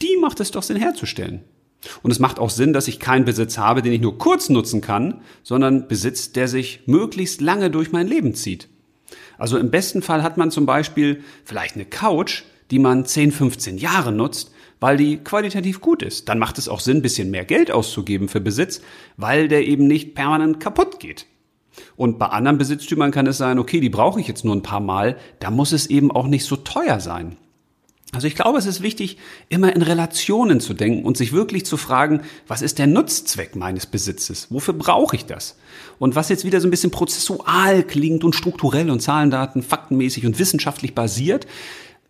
[0.00, 1.42] die macht es doch Sinn herzustellen.
[2.02, 4.80] Und es macht auch Sinn, dass ich keinen Besitz habe, den ich nur kurz nutzen
[4.80, 8.68] kann, sondern Besitz, der sich möglichst lange durch mein Leben zieht.
[9.38, 13.78] Also im besten Fall hat man zum Beispiel vielleicht eine Couch, die man 10, 15
[13.78, 16.28] Jahre nutzt, weil die qualitativ gut ist.
[16.28, 18.80] Dann macht es auch Sinn, ein bisschen mehr Geld auszugeben für Besitz,
[19.16, 21.26] weil der eben nicht permanent kaputt geht.
[21.96, 24.80] Und bei anderen Besitztümern kann es sein, okay, die brauche ich jetzt nur ein paar
[24.80, 27.36] Mal, da muss es eben auch nicht so teuer sein.
[28.12, 29.18] Also ich glaube, es ist wichtig,
[29.48, 33.86] immer in Relationen zu denken und sich wirklich zu fragen, was ist der Nutzzweck meines
[33.86, 34.48] Besitzes?
[34.50, 35.56] Wofür brauche ich das?
[36.00, 40.38] Und was jetzt wieder so ein bisschen prozessual klingt und strukturell und Zahlendaten, faktenmäßig und
[40.40, 41.46] wissenschaftlich basiert,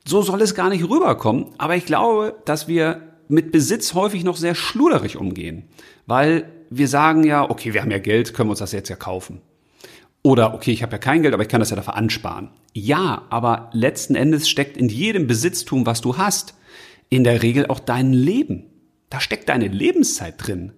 [0.06, 1.46] so soll es gar nicht rüberkommen.
[1.58, 5.64] Aber ich glaube, dass wir mit Besitz häufig noch sehr schluderig umgehen,
[6.06, 8.96] weil wir sagen ja, okay, wir haben ja Geld, können wir uns das jetzt ja
[8.96, 9.42] kaufen.
[10.22, 12.50] Oder okay, ich habe ja kein Geld, aber ich kann das ja dafür ansparen.
[12.74, 16.54] Ja, aber letzten Endes steckt in jedem Besitztum, was du hast,
[17.08, 18.66] in der Regel auch dein Leben.
[19.08, 20.72] Da steckt deine Lebenszeit drin.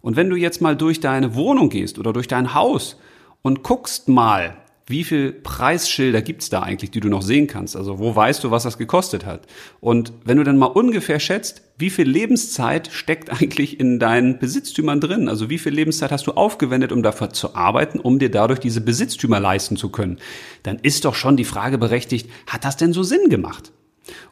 [0.00, 2.96] Und wenn du jetzt mal durch deine Wohnung gehst oder durch dein Haus
[3.42, 4.56] und guckst mal,
[4.88, 7.76] wie viel Preisschilder gibt's da eigentlich, die du noch sehen kannst?
[7.76, 9.46] Also wo weißt du, was das gekostet hat?
[9.80, 15.00] Und wenn du dann mal ungefähr schätzt, wie viel Lebenszeit steckt eigentlich in deinen Besitztümern
[15.00, 15.28] drin?
[15.28, 18.80] Also wie viel Lebenszeit hast du aufgewendet, um dafür zu arbeiten, um dir dadurch diese
[18.80, 20.18] Besitztümer leisten zu können?
[20.62, 23.72] Dann ist doch schon die Frage berechtigt, hat das denn so Sinn gemacht?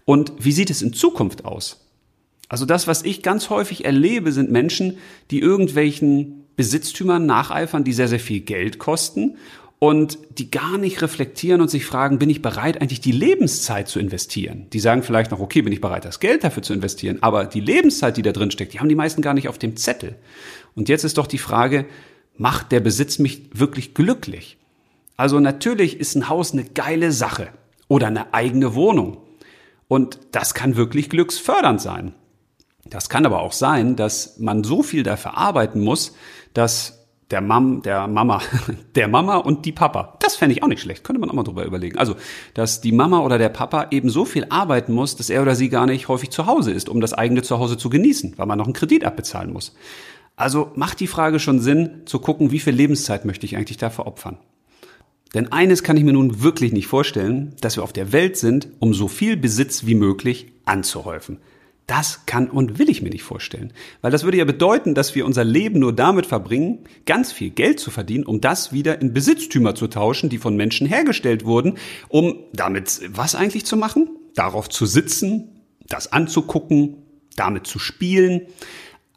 [0.06, 1.86] Und wie sieht es in Zukunft aus?
[2.48, 4.96] Also das, was ich ganz häufig erlebe, sind Menschen,
[5.30, 9.36] die irgendwelchen Besitztümern nacheifern, die sehr, sehr viel Geld kosten
[9.78, 13.98] und die gar nicht reflektieren und sich fragen, bin ich bereit, eigentlich die Lebenszeit zu
[13.98, 14.66] investieren?
[14.72, 17.60] Die sagen vielleicht noch, okay, bin ich bereit, das Geld dafür zu investieren, aber die
[17.60, 20.16] Lebenszeit, die da drin steckt, die haben die meisten gar nicht auf dem Zettel.
[20.74, 21.86] Und jetzt ist doch die Frage,
[22.36, 24.56] macht der Besitz mich wirklich glücklich?
[25.16, 27.48] Also natürlich ist ein Haus eine geile Sache
[27.88, 29.18] oder eine eigene Wohnung.
[29.88, 32.14] Und das kann wirklich glücksfördernd sein.
[32.84, 36.14] Das kann aber auch sein, dass man so viel dafür arbeiten muss,
[36.54, 36.95] dass
[37.30, 38.40] der Mam, der Mama,
[38.94, 40.16] der Mama und die Papa.
[40.20, 41.04] Das fände ich auch nicht schlecht.
[41.04, 41.98] Könnte man auch mal drüber überlegen.
[41.98, 42.16] Also,
[42.54, 45.68] dass die Mama oder der Papa eben so viel arbeiten muss, dass er oder sie
[45.68, 48.66] gar nicht häufig zu Hause ist, um das eigene Zuhause zu genießen, weil man noch
[48.66, 49.74] einen Kredit abbezahlen muss.
[50.36, 54.06] Also macht die Frage schon Sinn, zu gucken, wie viel Lebenszeit möchte ich eigentlich dafür
[54.06, 54.38] opfern.
[55.34, 58.68] Denn eines kann ich mir nun wirklich nicht vorstellen, dass wir auf der Welt sind,
[58.78, 61.38] um so viel Besitz wie möglich anzuhäufen.
[61.86, 63.72] Das kann und will ich mir nicht vorstellen.
[64.00, 67.78] Weil das würde ja bedeuten, dass wir unser Leben nur damit verbringen, ganz viel Geld
[67.78, 72.40] zu verdienen, um das wieder in Besitztümer zu tauschen, die von Menschen hergestellt wurden, um
[72.52, 74.08] damit was eigentlich zu machen?
[74.34, 76.96] Darauf zu sitzen, das anzugucken,
[77.36, 78.42] damit zu spielen.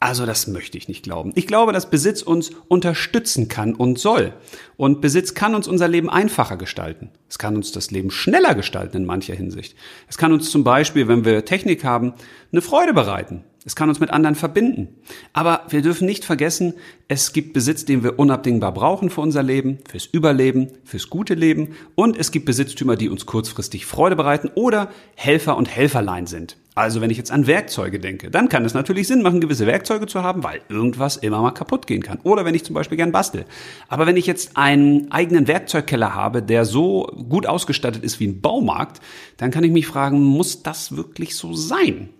[0.02, 1.32] Also das möchte ich nicht glauben.
[1.34, 4.32] Ich glaube, dass Besitz uns unterstützen kann und soll.
[4.78, 7.10] Und Besitz kann uns unser Leben einfacher gestalten.
[7.28, 9.76] Es kann uns das Leben schneller gestalten in mancher Hinsicht.
[10.08, 12.14] Es kann uns zum Beispiel, wenn wir Technik haben,
[12.50, 13.44] eine Freude bereiten.
[13.66, 14.88] Es kann uns mit anderen verbinden.
[15.34, 16.72] Aber wir dürfen nicht vergessen,
[17.08, 21.76] es gibt Besitz, den wir unabdingbar brauchen für unser Leben, fürs Überleben, fürs gute Leben.
[21.94, 26.56] Und es gibt Besitztümer, die uns kurzfristig Freude bereiten oder Helfer und Helferlein sind.
[26.74, 30.06] Also wenn ich jetzt an Werkzeuge denke, dann kann es natürlich Sinn machen, gewisse Werkzeuge
[30.06, 32.20] zu haben, weil irgendwas immer mal kaputt gehen kann.
[32.22, 33.44] Oder wenn ich zum Beispiel gern bastel.
[33.88, 38.40] Aber wenn ich jetzt einen eigenen Werkzeugkeller habe, der so gut ausgestattet ist wie ein
[38.40, 39.00] Baumarkt,
[39.36, 42.10] dann kann ich mich fragen, muss das wirklich so sein?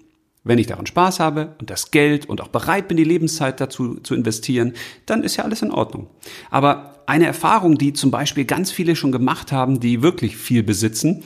[0.42, 3.96] Wenn ich daran Spaß habe und das Geld und auch bereit bin, die Lebenszeit dazu
[3.96, 4.72] zu investieren,
[5.06, 6.08] dann ist ja alles in Ordnung.
[6.50, 11.24] Aber eine Erfahrung, die zum Beispiel ganz viele schon gemacht haben, die wirklich viel besitzen,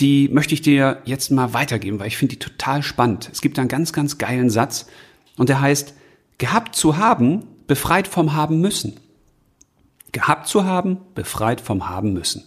[0.00, 3.30] die möchte ich dir jetzt mal weitergeben, weil ich finde die total spannend.
[3.32, 4.86] Es gibt einen ganz, ganz geilen Satz
[5.36, 5.94] und der heißt,
[6.38, 9.00] gehabt zu haben, befreit vom haben müssen.
[10.12, 12.44] Gehabt zu haben, befreit vom haben müssen.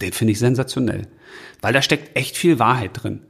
[0.00, 1.08] Den finde ich sensationell,
[1.60, 3.22] weil da steckt echt viel Wahrheit drin.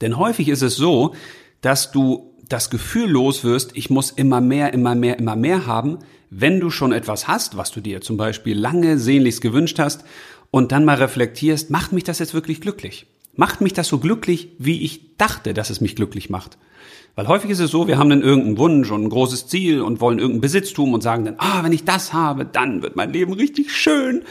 [0.00, 1.14] Denn häufig ist es so,
[1.60, 5.98] dass du das Gefühl los wirst, ich muss immer mehr, immer mehr, immer mehr haben,
[6.30, 10.04] wenn du schon etwas hast, was du dir zum Beispiel lange sehnlichst gewünscht hast
[10.50, 13.06] und dann mal reflektierst, macht mich das jetzt wirklich glücklich?
[13.36, 16.58] Macht mich das so glücklich, wie ich dachte, dass es mich glücklich macht?
[17.14, 20.00] Weil häufig ist es so, wir haben dann irgendeinen Wunsch und ein großes Ziel und
[20.00, 23.32] wollen irgendein Besitztum und sagen dann, ah, wenn ich das habe, dann wird mein Leben
[23.32, 24.22] richtig schön.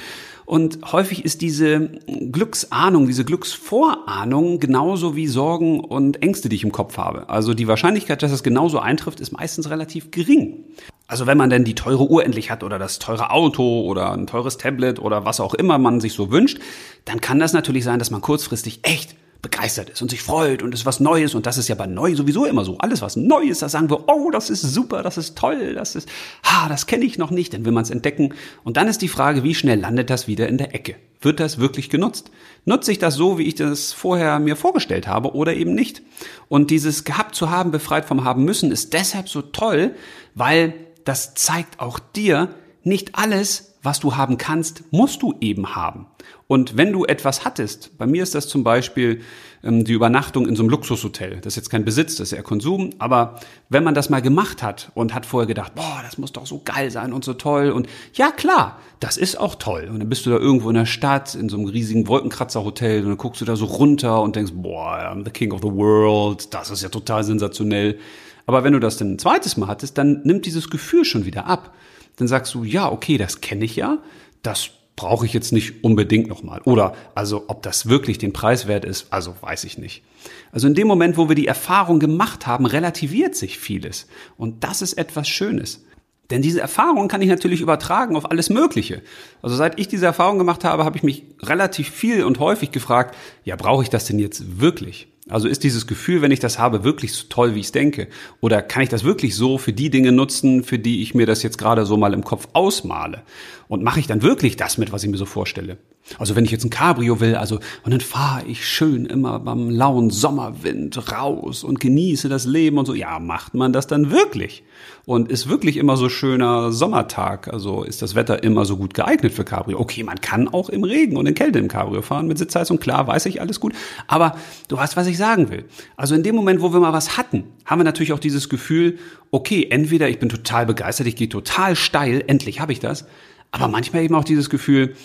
[0.47, 1.89] Und häufig ist diese
[2.31, 7.27] Glücksahnung, diese Glücksvorahnung genauso wie Sorgen und Ängste, die ich im Kopf habe.
[7.27, 10.63] Also die Wahrscheinlichkeit, dass es genauso eintrifft, ist meistens relativ gering.
[11.05, 14.25] Also wenn man denn die teure Uhr endlich hat oder das teure Auto oder ein
[14.25, 16.59] teures Tablet oder was auch immer man sich so wünscht,
[17.03, 20.73] dann kann das natürlich sein, dass man kurzfristig echt begeistert ist und sich freut und
[20.73, 22.77] es ist was Neues und das ist ja bei neu sowieso immer so.
[22.79, 25.95] Alles was neu ist, da sagen wir, oh, das ist super, das ist toll, das
[25.95, 26.09] ist,
[26.43, 28.33] ha, das kenne ich noch nicht, dann will man es entdecken.
[28.63, 30.95] Und dann ist die Frage, wie schnell landet das wieder in der Ecke?
[31.21, 32.31] Wird das wirklich genutzt?
[32.65, 36.01] Nutze ich das so, wie ich das vorher mir vorgestellt habe oder eben nicht?
[36.47, 39.95] Und dieses gehabt zu haben, befreit vom haben müssen, ist deshalb so toll,
[40.35, 40.73] weil
[41.05, 42.49] das zeigt auch dir,
[42.83, 46.07] nicht alles, was du haben kannst, musst du eben haben.
[46.49, 49.21] Und wenn du etwas hattest, bei mir ist das zum Beispiel
[49.63, 51.39] ähm, die Übernachtung in so einem Luxushotel.
[51.41, 52.91] Das ist jetzt kein Besitz, das ist eher Konsum.
[52.99, 56.45] Aber wenn man das mal gemacht hat und hat vorher gedacht, boah, das muss doch
[56.45, 57.69] so geil sein und so toll.
[57.71, 59.89] Und ja, klar, das ist auch toll.
[59.91, 63.09] Und dann bist du da irgendwo in der Stadt, in so einem riesigen Wolkenkratzerhotel und
[63.09, 66.53] dann guckst du da so runter und denkst, boah, I'm the king of the world.
[66.53, 67.99] Das ist ja total sensationell.
[68.45, 71.45] Aber wenn du das dann ein zweites Mal hattest, dann nimmt dieses Gefühl schon wieder
[71.45, 71.73] ab.
[72.15, 73.97] Dann sagst du, ja, okay, das kenne ich ja.
[74.43, 76.59] Das brauche ich jetzt nicht unbedingt nochmal.
[76.65, 80.03] Oder also ob das wirklich den Preis wert ist, also weiß ich nicht.
[80.51, 84.07] Also in dem Moment, wo wir die Erfahrung gemacht haben, relativiert sich vieles.
[84.35, 85.85] Und das ist etwas Schönes.
[86.31, 89.01] Denn diese Erfahrung kann ich natürlich übertragen auf alles Mögliche.
[89.41, 93.15] Also seit ich diese Erfahrung gemacht habe, habe ich mich relativ viel und häufig gefragt,
[93.45, 95.07] ja, brauche ich das denn jetzt wirklich?
[95.29, 98.07] Also ist dieses Gefühl, wenn ich das habe, wirklich so toll, wie ich es denke?
[98.39, 101.43] Oder kann ich das wirklich so für die Dinge nutzen, für die ich mir das
[101.43, 103.23] jetzt gerade so mal im Kopf ausmale?
[103.67, 105.77] Und mache ich dann wirklich das mit, was ich mir so vorstelle?
[106.19, 109.69] Also wenn ich jetzt ein Cabrio will, also und dann fahre ich schön immer beim
[109.69, 112.93] lauen Sommerwind raus und genieße das Leben und so.
[112.93, 114.63] Ja, macht man das dann wirklich?
[115.05, 117.51] Und ist wirklich immer so schöner Sommertag?
[117.51, 119.79] Also ist das Wetter immer so gut geeignet für Cabrio?
[119.79, 123.07] Okay, man kann auch im Regen und in Kälte im Cabrio fahren mit Sitzheizung, klar,
[123.07, 123.73] weiß ich alles gut.
[124.07, 124.35] Aber
[124.67, 125.65] du weißt, was ich sagen will.
[125.95, 128.97] Also in dem Moment, wo wir mal was hatten, haben wir natürlich auch dieses Gefühl,
[129.31, 133.05] okay, entweder ich bin total begeistert, ich gehe total steil, endlich habe ich das.
[133.51, 134.95] Aber manchmal eben auch dieses Gefühl,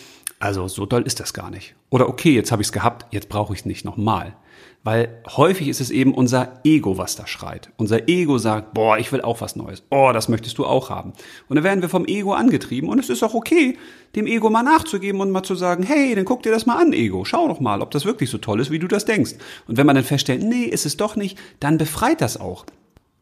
[0.43, 1.77] also so doll ist das gar nicht.
[1.89, 4.35] Oder okay, jetzt habe ich es gehabt, jetzt brauche ich es nicht nochmal.
[4.83, 7.71] Weil häufig ist es eben unser Ego, was da schreit.
[7.77, 9.85] Unser Ego sagt, boah, ich will auch was Neues.
[9.91, 11.13] Oh, das möchtest du auch haben.
[11.49, 13.79] Und dann werden wir vom Ego angetrieben und es ist auch okay,
[14.17, 16.93] dem Ego mal nachzugeben und mal zu sagen, hey, dann guck dir das mal an,
[16.93, 17.25] Ego.
[17.25, 19.35] Schau doch mal, ob das wirklich so toll ist, wie du das denkst.
[19.69, 22.67] Und wenn man dann feststellt, nee, ist es doch nicht, dann befreit das auch.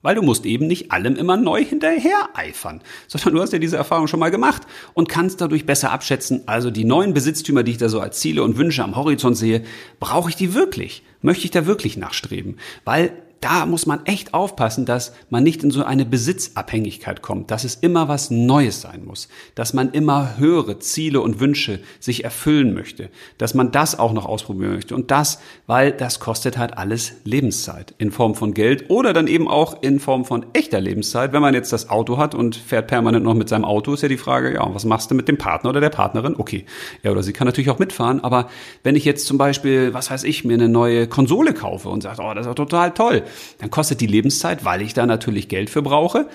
[0.02, 3.76] Weil du musst eben nicht allem immer neu hinterher eifern, sondern du hast ja diese
[3.76, 4.62] Erfahrung schon mal gemacht
[4.94, 8.42] und kannst dadurch besser abschätzen, also die neuen Besitztümer, die ich da so als Ziele
[8.42, 9.62] und Wünsche am Horizont sehe,
[9.98, 11.02] brauche ich die wirklich?
[11.20, 12.58] Möchte ich da wirklich nachstreben?
[12.84, 17.64] Weil da muss man echt aufpassen, dass man nicht in so eine Besitzabhängigkeit kommt, dass
[17.64, 22.74] es immer was Neues sein muss, dass man immer höhere Ziele und Wünsche sich erfüllen
[22.74, 27.12] möchte, dass man das auch noch ausprobieren möchte und das, weil das kostet halt alles
[27.24, 31.32] Lebenszeit in Form von Geld oder dann eben auch in Form von echter Lebenszeit.
[31.32, 34.08] Wenn man jetzt das Auto hat und fährt permanent noch mit seinem Auto, ist ja
[34.08, 36.34] die Frage, ja, was machst du mit dem Partner oder der Partnerin?
[36.36, 36.66] Okay,
[37.02, 38.48] er oder sie kann natürlich auch mitfahren, aber
[38.82, 42.20] wenn ich jetzt zum Beispiel, was weiß ich, mir eine neue Konsole kaufe und sage,
[42.22, 43.22] oh, das ist total toll,
[43.58, 46.28] dann kostet die Lebenszeit, weil ich da natürlich Geld für brauche.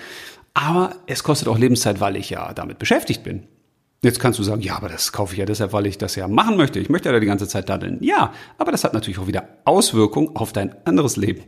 [0.54, 3.46] Aber es kostet auch Lebenszeit, weil ich ja damit beschäftigt bin.
[4.02, 6.28] Jetzt kannst du sagen, ja, aber das kaufe ich ja deshalb, weil ich das ja
[6.28, 6.78] machen möchte.
[6.78, 7.98] Ich möchte ja die ganze Zeit daddeln.
[8.02, 11.42] Ja, aber das hat natürlich auch wieder Auswirkungen auf dein anderes Leben.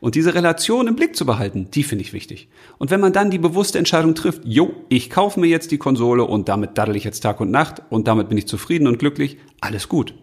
[0.00, 2.48] Und diese Relation im Blick zu behalten, die finde ich wichtig.
[2.78, 6.24] Und wenn man dann die bewusste Entscheidung trifft, jo, ich kaufe mir jetzt die Konsole
[6.24, 9.38] und damit daddel ich jetzt Tag und Nacht und damit bin ich zufrieden und glücklich,
[9.60, 10.14] alles gut.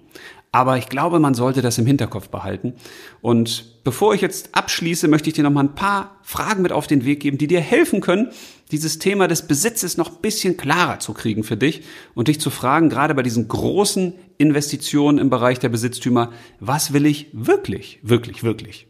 [0.54, 2.74] Aber ich glaube, man sollte das im Hinterkopf behalten.
[3.22, 6.88] Und bevor ich jetzt abschließe, möchte ich dir noch mal ein paar Fragen mit auf
[6.88, 8.32] den Weg geben, die dir helfen können,
[8.72, 11.84] dieses Thema des Besitzes noch ein bisschen klarer zu kriegen für dich
[12.16, 17.06] und dich zu fragen, gerade bei diesen großen Investitionen im Bereich der Besitztümer, was will
[17.06, 18.88] ich wirklich, wirklich, wirklich?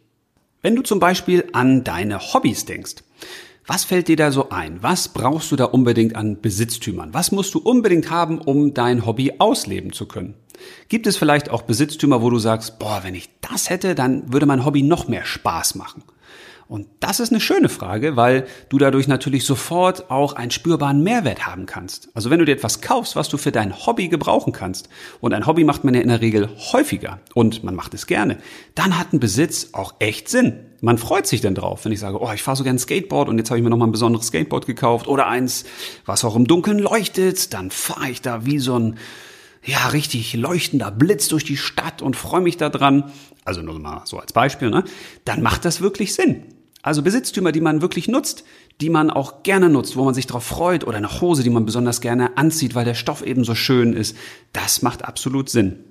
[0.62, 2.96] Wenn du zum Beispiel an deine Hobbys denkst,
[3.66, 4.82] was fällt dir da so ein?
[4.82, 7.14] Was brauchst du da unbedingt an Besitztümern?
[7.14, 10.34] Was musst du unbedingt haben, um dein Hobby ausleben zu können?
[10.88, 14.46] Gibt es vielleicht auch Besitztümer, wo du sagst, boah, wenn ich das hätte, dann würde
[14.46, 16.02] mein Hobby noch mehr Spaß machen?
[16.72, 21.46] Und das ist eine schöne Frage, weil du dadurch natürlich sofort auch einen spürbaren Mehrwert
[21.46, 22.08] haben kannst.
[22.14, 24.88] Also wenn du dir etwas kaufst, was du für dein Hobby gebrauchen kannst,
[25.20, 28.38] und ein Hobby macht man ja in der Regel häufiger und man macht es gerne,
[28.74, 30.60] dann hat ein Besitz auch echt Sinn.
[30.80, 33.36] Man freut sich dann drauf, wenn ich sage, oh, ich fahre so gern Skateboard und
[33.36, 35.64] jetzt habe ich mir noch mal ein besonderes Skateboard gekauft oder eins,
[36.06, 38.96] was auch im Dunkeln leuchtet, dann fahre ich da wie so ein
[39.64, 43.12] ja, richtig leuchtender Blitz durch die Stadt und freue mich da dran,
[43.44, 44.84] also nur mal so als Beispiel, ne?
[45.24, 46.44] dann macht das wirklich Sinn.
[46.82, 48.44] Also Besitztümer, die man wirklich nutzt,
[48.80, 51.64] die man auch gerne nutzt, wo man sich drauf freut oder eine Hose, die man
[51.64, 54.16] besonders gerne anzieht, weil der Stoff eben so schön ist,
[54.52, 55.84] das macht absolut Sinn.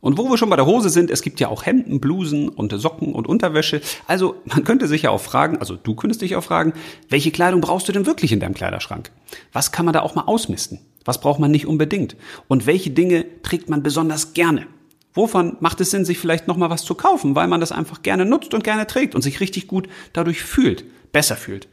[0.00, 2.72] Und wo wir schon bei der Hose sind, es gibt ja auch Hemden, Blusen und
[2.72, 3.82] Socken und Unterwäsche.
[4.06, 6.72] Also man könnte sich ja auch fragen, also du könntest dich auch fragen,
[7.08, 9.10] welche Kleidung brauchst du denn wirklich in deinem Kleiderschrank?
[9.52, 10.80] Was kann man da auch mal ausmisten?
[11.04, 12.16] Was braucht man nicht unbedingt?
[12.48, 14.66] Und welche Dinge trägt man besonders gerne?
[15.12, 18.24] Wovon macht es Sinn, sich vielleicht nochmal was zu kaufen, weil man das einfach gerne
[18.24, 21.68] nutzt und gerne trägt und sich richtig gut dadurch fühlt, besser fühlt?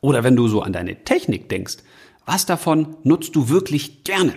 [0.00, 1.78] Oder wenn du so an deine Technik denkst,
[2.24, 4.34] was davon nutzt du wirklich gerne?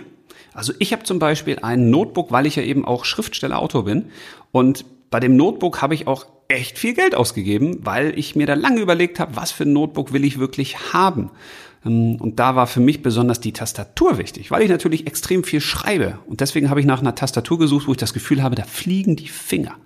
[0.54, 4.06] Also ich habe zum Beispiel ein Notebook, weil ich ja eben auch Schriftsteller, Autor bin.
[4.50, 8.54] Und bei dem Notebook habe ich auch echt viel Geld ausgegeben, weil ich mir da
[8.54, 11.30] lange überlegt habe, was für ein Notebook will ich wirklich haben.
[11.84, 15.60] Ähm, und da war für mich besonders die Tastatur wichtig, weil ich natürlich extrem viel
[15.60, 16.18] schreibe.
[16.26, 19.16] Und deswegen habe ich nach einer Tastatur gesucht, wo ich das Gefühl habe, da fliegen
[19.16, 19.76] die Finger.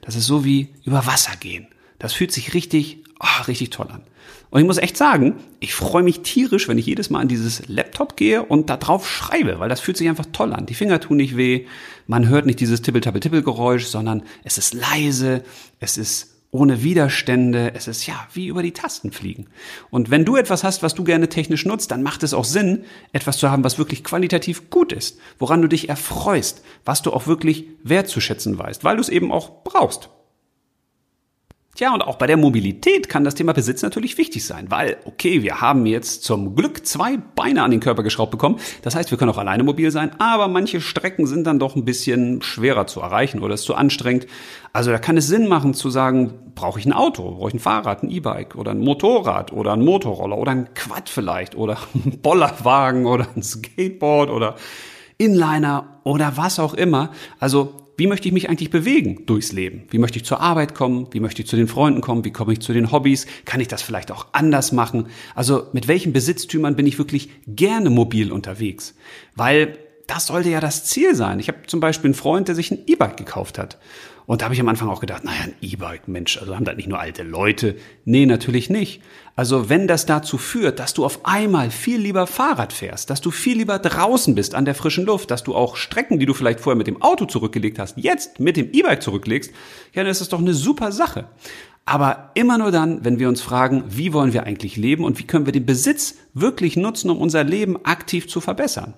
[0.00, 1.66] Das ist so wie über Wasser gehen.
[1.98, 4.02] Das fühlt sich richtig, oh, richtig toll an.
[4.50, 7.68] Und ich muss echt sagen, ich freue mich tierisch, wenn ich jedes Mal an dieses
[7.68, 10.66] Laptop gehe und da drauf schreibe, weil das fühlt sich einfach toll an.
[10.66, 11.66] Die Finger tun nicht weh,
[12.06, 15.42] man hört nicht dieses Tippel-Tappel-Tippel-Geräusch, sondern es ist leise,
[15.80, 19.46] es ist ohne Widerstände, es ist ja wie über die Tasten fliegen.
[19.90, 22.84] Und wenn du etwas hast, was du gerne technisch nutzt, dann macht es auch Sinn,
[23.12, 27.26] etwas zu haben, was wirklich qualitativ gut ist, woran du dich erfreust, was du auch
[27.26, 30.08] wirklich wertzuschätzen weißt, weil du es eben auch brauchst.
[31.76, 35.42] Tja, und auch bei der Mobilität kann das Thema Besitz natürlich wichtig sein, weil, okay,
[35.42, 38.58] wir haben jetzt zum Glück zwei Beine an den Körper geschraubt bekommen.
[38.80, 41.84] Das heißt, wir können auch alleine mobil sein, aber manche Strecken sind dann doch ein
[41.84, 44.26] bisschen schwerer zu erreichen oder ist zu anstrengend.
[44.72, 47.60] Also da kann es Sinn machen zu sagen, brauche ich ein Auto, brauche ich ein
[47.60, 52.20] Fahrrad, ein E-Bike oder ein Motorrad oder ein Motorroller oder ein Quad vielleicht oder ein
[52.22, 54.54] Bollerwagen oder ein Skateboard oder
[55.18, 57.10] Inliner oder was auch immer.
[57.38, 59.84] Also wie möchte ich mich eigentlich bewegen durchs Leben?
[59.90, 61.08] Wie möchte ich zur Arbeit kommen?
[61.12, 62.24] Wie möchte ich zu den Freunden kommen?
[62.24, 63.26] Wie komme ich zu den Hobbys?
[63.44, 65.08] Kann ich das vielleicht auch anders machen?
[65.34, 68.94] Also mit welchen Besitztümern bin ich wirklich gerne mobil unterwegs?
[69.34, 71.40] Weil das sollte ja das Ziel sein.
[71.40, 73.78] Ich habe zum Beispiel einen Freund, der sich ein E-Bike gekauft hat.
[74.26, 76.76] Und da habe ich am Anfang auch gedacht, naja, ein E-Bike, Mensch, also haben das
[76.76, 77.76] nicht nur alte Leute.
[78.04, 79.00] Nee, natürlich nicht.
[79.36, 83.30] Also wenn das dazu führt, dass du auf einmal viel lieber Fahrrad fährst, dass du
[83.30, 86.60] viel lieber draußen bist an der frischen Luft, dass du auch Strecken, die du vielleicht
[86.60, 89.52] vorher mit dem Auto zurückgelegt hast, jetzt mit dem E-Bike zurücklegst,
[89.94, 91.28] ja, dann ist das doch eine super Sache.
[91.84, 95.26] Aber immer nur dann, wenn wir uns fragen, wie wollen wir eigentlich leben und wie
[95.26, 98.94] können wir den Besitz wirklich nutzen, um unser Leben aktiv zu verbessern.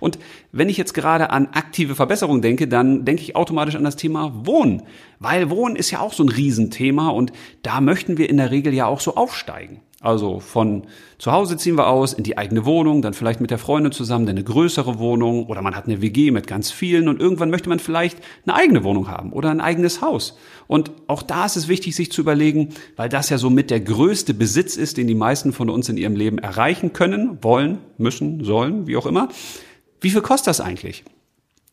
[0.00, 0.18] Und
[0.52, 4.32] wenn ich jetzt gerade an aktive Verbesserung denke, dann denke ich automatisch an das Thema
[4.46, 4.82] Wohnen.
[5.18, 8.74] Weil Wohnen ist ja auch so ein Riesenthema und da möchten wir in der Regel
[8.74, 9.80] ja auch so aufsteigen.
[10.00, 10.84] Also von
[11.18, 14.28] zu Hause ziehen wir aus in die eigene Wohnung, dann vielleicht mit der Freundin zusammen
[14.28, 17.80] eine größere Wohnung oder man hat eine WG mit ganz vielen und irgendwann möchte man
[17.80, 20.38] vielleicht eine eigene Wohnung haben oder ein eigenes Haus.
[20.68, 24.34] Und auch da ist es wichtig, sich zu überlegen, weil das ja somit der größte
[24.34, 28.86] Besitz ist, den die meisten von uns in ihrem Leben erreichen können, wollen, müssen, sollen,
[28.86, 29.28] wie auch immer
[30.00, 31.04] wie viel kostet das eigentlich?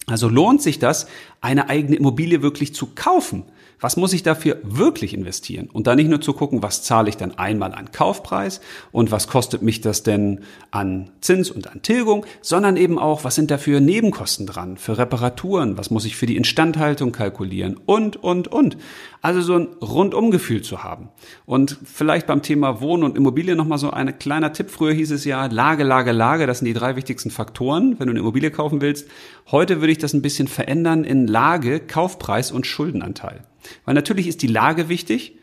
[0.08, 1.08] Also lohnt sich das,
[1.42, 3.44] eine eigene Immobilie wirklich zu kaufen?
[3.80, 5.70] Was muss ich dafür wirklich investieren?
[5.72, 8.62] Und da nicht nur zu gucken, was zahle ich dann einmal an Kaufpreis
[8.92, 13.36] und was kostet mich das denn an Zins und an Tilgung, sondern eben auch, was
[13.36, 18.48] sind dafür Nebenkosten dran, für Reparaturen, was muss ich für die Instandhaltung kalkulieren und, und,
[18.48, 18.78] und.
[19.22, 21.10] Also so ein Rundumgefühl zu haben.
[21.48, 24.70] Und vielleicht beim Thema Wohnen und Immobilie nochmal so ein kleiner Tipp.
[24.70, 26.46] Früher hieß es ja Lage, Lage, Lage.
[26.46, 29.08] Das sind die drei wichtigsten Faktoren, wenn du eine Immobilie kaufen willst.
[29.50, 33.42] Heute würde ich das ein bisschen verändern in Lage, Kaufpreis und Schuldenanteil.
[33.86, 35.38] Weil natürlich ist die Lage wichtig,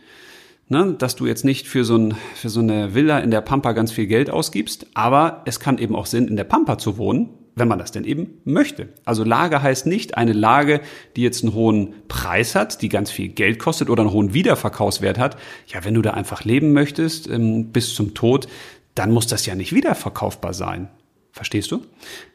[0.69, 3.73] ne, dass du jetzt nicht für so, ein, für so eine Villa in der Pampa
[3.73, 7.31] ganz viel Geld ausgibst, aber es kann eben auch Sinn, in der Pampa zu wohnen,
[7.55, 8.89] wenn man das denn eben möchte.
[9.05, 10.81] Also Lage heißt nicht eine Lage,
[11.17, 15.19] die jetzt einen hohen Preis hat, die ganz viel Geld kostet oder einen hohen Wiederverkaufswert
[15.19, 15.37] hat.
[15.67, 18.49] Ja, wenn du da einfach leben möchtest ähm, bis zum Tod,
[18.95, 20.89] dann muss das ja nicht wiederverkaufbar sein.
[21.33, 21.83] Verstehst du?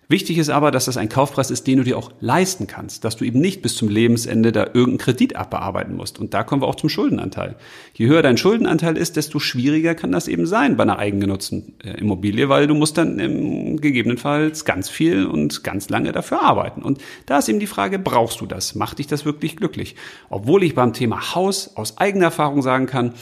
[0.10, 3.18] Wichtig ist aber, dass das ein Kaufpreis ist, den du dir auch leisten kannst, dass
[3.18, 6.18] du eben nicht bis zum Lebensende da irgendeinen Kredit abbearbeiten musst.
[6.18, 7.58] Und da kommen wir auch zum Schuldenanteil.
[7.93, 11.99] Je höher dein Schuldenanteil ist, desto schwieriger kann das eben sein bei einer eigengenutzten äh,
[11.99, 16.84] Immobilie, weil du musst dann ähm, gegebenenfalls ganz viel und ganz lange dafür arbeiten.
[16.84, 18.76] Und da ist eben die Frage, brauchst du das?
[18.76, 19.97] Macht dich das wirklich glücklich?
[20.30, 23.14] Obwohl ich beim Thema Haus aus eigener Erfahrung sagen kann,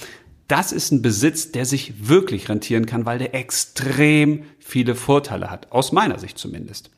[0.47, 5.71] das ist ein Besitz, der sich wirklich rentieren kann, weil der extrem viele Vorteile hat.
[5.71, 6.91] Aus meiner Sicht zumindest.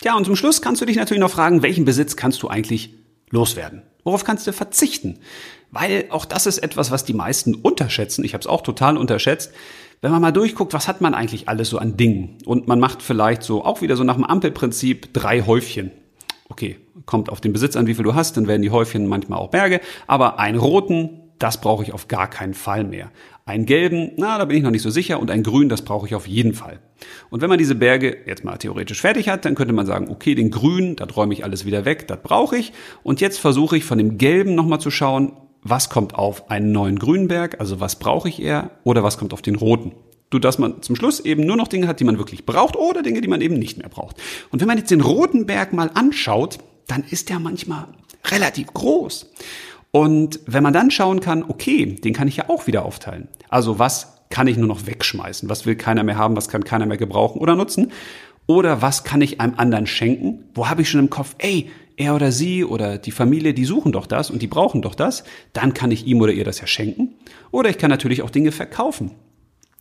[0.00, 2.94] Tja, und zum Schluss kannst du dich natürlich noch fragen, welchen Besitz kannst du eigentlich
[3.30, 3.82] loswerden?
[4.04, 5.18] Worauf kannst du verzichten?
[5.72, 8.24] Weil auch das ist etwas, was die meisten unterschätzen.
[8.24, 9.52] Ich habe es auch total unterschätzt.
[10.00, 12.38] Wenn man mal durchguckt, was hat man eigentlich alles so an Dingen?
[12.44, 15.90] Und man macht vielleicht so auch wieder so nach dem Ampelprinzip drei Häufchen.
[16.48, 19.40] Okay, kommt auf den Besitz an, wie viel du hast, dann werden die Häufchen manchmal
[19.40, 19.80] auch Berge.
[20.06, 23.10] Aber einen roten, das brauche ich auf gar keinen Fall mehr.
[23.44, 26.06] Einen gelben, na, da bin ich noch nicht so sicher, und einen grünen, das brauche
[26.06, 26.80] ich auf jeden Fall.
[27.30, 30.34] Und wenn man diese Berge jetzt mal theoretisch fertig hat, dann könnte man sagen, okay,
[30.34, 32.72] den grünen, da räume ich alles wieder weg, das brauche ich.
[33.02, 35.32] Und jetzt versuche ich von dem gelben nochmal zu schauen,
[35.62, 39.32] was kommt auf einen neuen grünen Berg, also was brauche ich eher, oder was kommt
[39.32, 39.92] auf den roten.
[40.30, 43.02] Du, dass man zum Schluss eben nur noch Dinge hat, die man wirklich braucht, oder
[43.02, 44.16] Dinge, die man eben nicht mehr braucht.
[44.50, 47.86] Und wenn man jetzt den roten Berg mal anschaut, dann ist der manchmal
[48.26, 49.30] relativ groß.
[49.90, 53.28] Und wenn man dann schauen kann, okay, den kann ich ja auch wieder aufteilen.
[53.48, 55.48] Also was kann ich nur noch wegschmeißen?
[55.48, 56.36] Was will keiner mehr haben?
[56.36, 57.92] Was kann keiner mehr gebrauchen oder nutzen?
[58.46, 60.44] Oder was kann ich einem anderen schenken?
[60.54, 63.92] Wo habe ich schon im Kopf, ey, er oder sie oder die Familie, die suchen
[63.92, 65.24] doch das und die brauchen doch das.
[65.52, 67.14] Dann kann ich ihm oder ihr das ja schenken.
[67.50, 69.10] Oder ich kann natürlich auch Dinge verkaufen.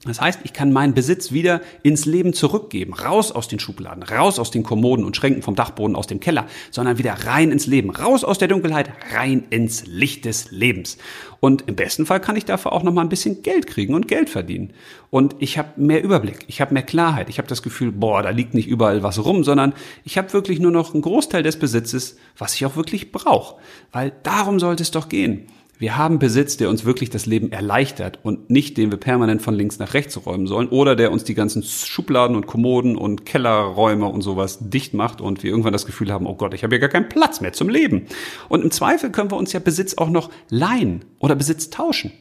[0.08, 4.39] Das heißt, ich kann meinen Besitz wieder ins Leben zurückgeben, raus aus den Schubladen, raus
[4.39, 7.89] aus den Kommoden und Schränken vom Dachboden aus dem Keller, sondern wieder rein ins Leben,
[7.89, 10.97] raus aus der Dunkelheit, rein ins Licht des Lebens.
[11.39, 14.08] Und im besten Fall kann ich dafür auch noch mal ein bisschen Geld kriegen und
[14.08, 14.74] Geld verdienen.
[15.10, 18.30] Und ich habe mehr Überblick, ich habe mehr Klarheit, ich habe das Gefühl, boah, da
[18.30, 22.18] liegt nicht überall was rum, sondern ich habe wirklich nur noch einen Großteil des Besitzes,
[22.38, 23.55] was ich auch wirklich brauche,
[23.91, 25.47] weil darum sollte es doch gehen.
[25.80, 29.53] Wir haben Besitz, der uns wirklich das Leben erleichtert und nicht den wir permanent von
[29.53, 34.07] links nach rechts räumen sollen oder der uns die ganzen Schubladen und Kommoden und Kellerräume
[34.07, 36.80] und sowas dicht macht und wir irgendwann das Gefühl haben, oh Gott, ich habe ja
[36.80, 38.07] gar keinen Platz mehr zum Leben.
[38.49, 42.11] Und im Zweifel können wir uns ja Besitz auch noch leihen oder Besitz tauschen.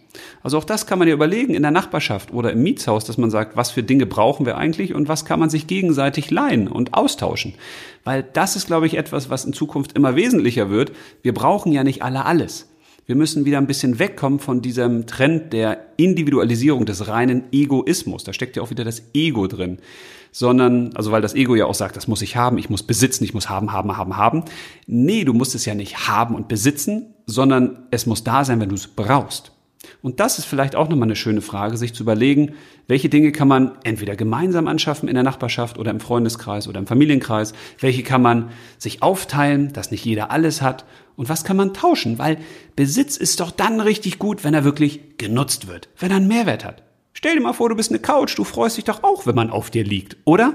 [0.43, 3.31] Also auch das kann man ja überlegen in der Nachbarschaft oder im Mietshaus, dass man
[3.31, 6.93] sagt, was für Dinge brauchen wir eigentlich und was kann man sich gegenseitig leihen und
[6.93, 7.55] austauschen.
[8.05, 10.93] Weil das ist, glaube ich, etwas, was in Zukunft immer wesentlicher wird.
[11.23, 12.69] Wir brauchen ja nicht alle alles.
[13.07, 18.25] Wir müssen wieder ein bisschen wegkommen von diesem Trend der Individualisierung des reinen Egoismus.
[18.25, 19.79] Da steckt ja auch wieder das Ego drin.
[20.33, 23.23] Sondern, also weil das Ego ja auch sagt, das muss ich haben, ich muss besitzen,
[23.23, 24.45] ich muss haben, haben, haben, haben.
[24.87, 28.69] Nee, du musst es ja nicht haben und besitzen, sondern es muss da sein, wenn
[28.69, 29.53] du es brauchst.
[30.03, 32.55] Und das ist vielleicht auch nochmal eine schöne Frage, sich zu überlegen,
[32.89, 36.87] welche Dinge kann man entweder gemeinsam anschaffen in der Nachbarschaft oder im Freundeskreis oder im
[36.87, 40.85] Familienkreis, welche kann man sich aufteilen, dass nicht jeder alles hat
[41.17, 42.39] und was kann man tauschen, weil
[42.77, 46.65] Besitz ist doch dann richtig gut, wenn er wirklich genutzt wird, wenn er einen Mehrwert
[46.65, 46.83] hat.
[47.13, 49.51] Stell dir mal vor, du bist eine Couch, du freust dich doch auch, wenn man
[49.51, 50.55] auf dir liegt, oder?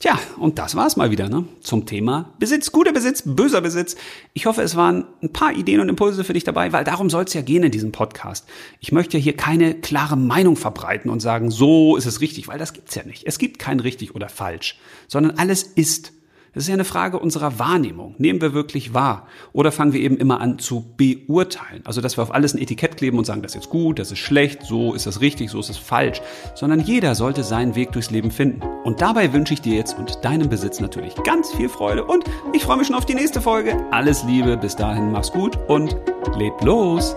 [0.00, 1.44] Tja, und das war's mal wieder ne?
[1.60, 2.70] zum Thema Besitz.
[2.70, 3.96] Guter Besitz, böser Besitz.
[4.32, 7.24] Ich hoffe, es waren ein paar Ideen und Impulse für dich dabei, weil darum soll
[7.24, 8.46] es ja gehen in diesem Podcast.
[8.78, 12.74] Ich möchte hier keine klare Meinung verbreiten und sagen, so ist es richtig, weil das
[12.74, 13.26] gibt's ja nicht.
[13.26, 14.78] Es gibt kein richtig oder falsch,
[15.08, 16.12] sondern alles ist.
[16.58, 18.16] Es ist ja eine Frage unserer Wahrnehmung.
[18.18, 19.28] Nehmen wir wirklich wahr?
[19.52, 21.82] Oder fangen wir eben immer an zu beurteilen?
[21.84, 24.10] Also, dass wir auf alles ein Etikett kleben und sagen, das ist jetzt gut, das
[24.10, 26.20] ist schlecht, so ist das richtig, so ist es falsch.
[26.56, 28.60] Sondern jeder sollte seinen Weg durchs Leben finden.
[28.82, 32.64] Und dabei wünsche ich dir jetzt und deinem Besitz natürlich ganz viel Freude und ich
[32.64, 33.76] freue mich schon auf die nächste Folge.
[33.92, 35.96] Alles Liebe, bis dahin mach's gut und
[36.36, 37.14] leb los!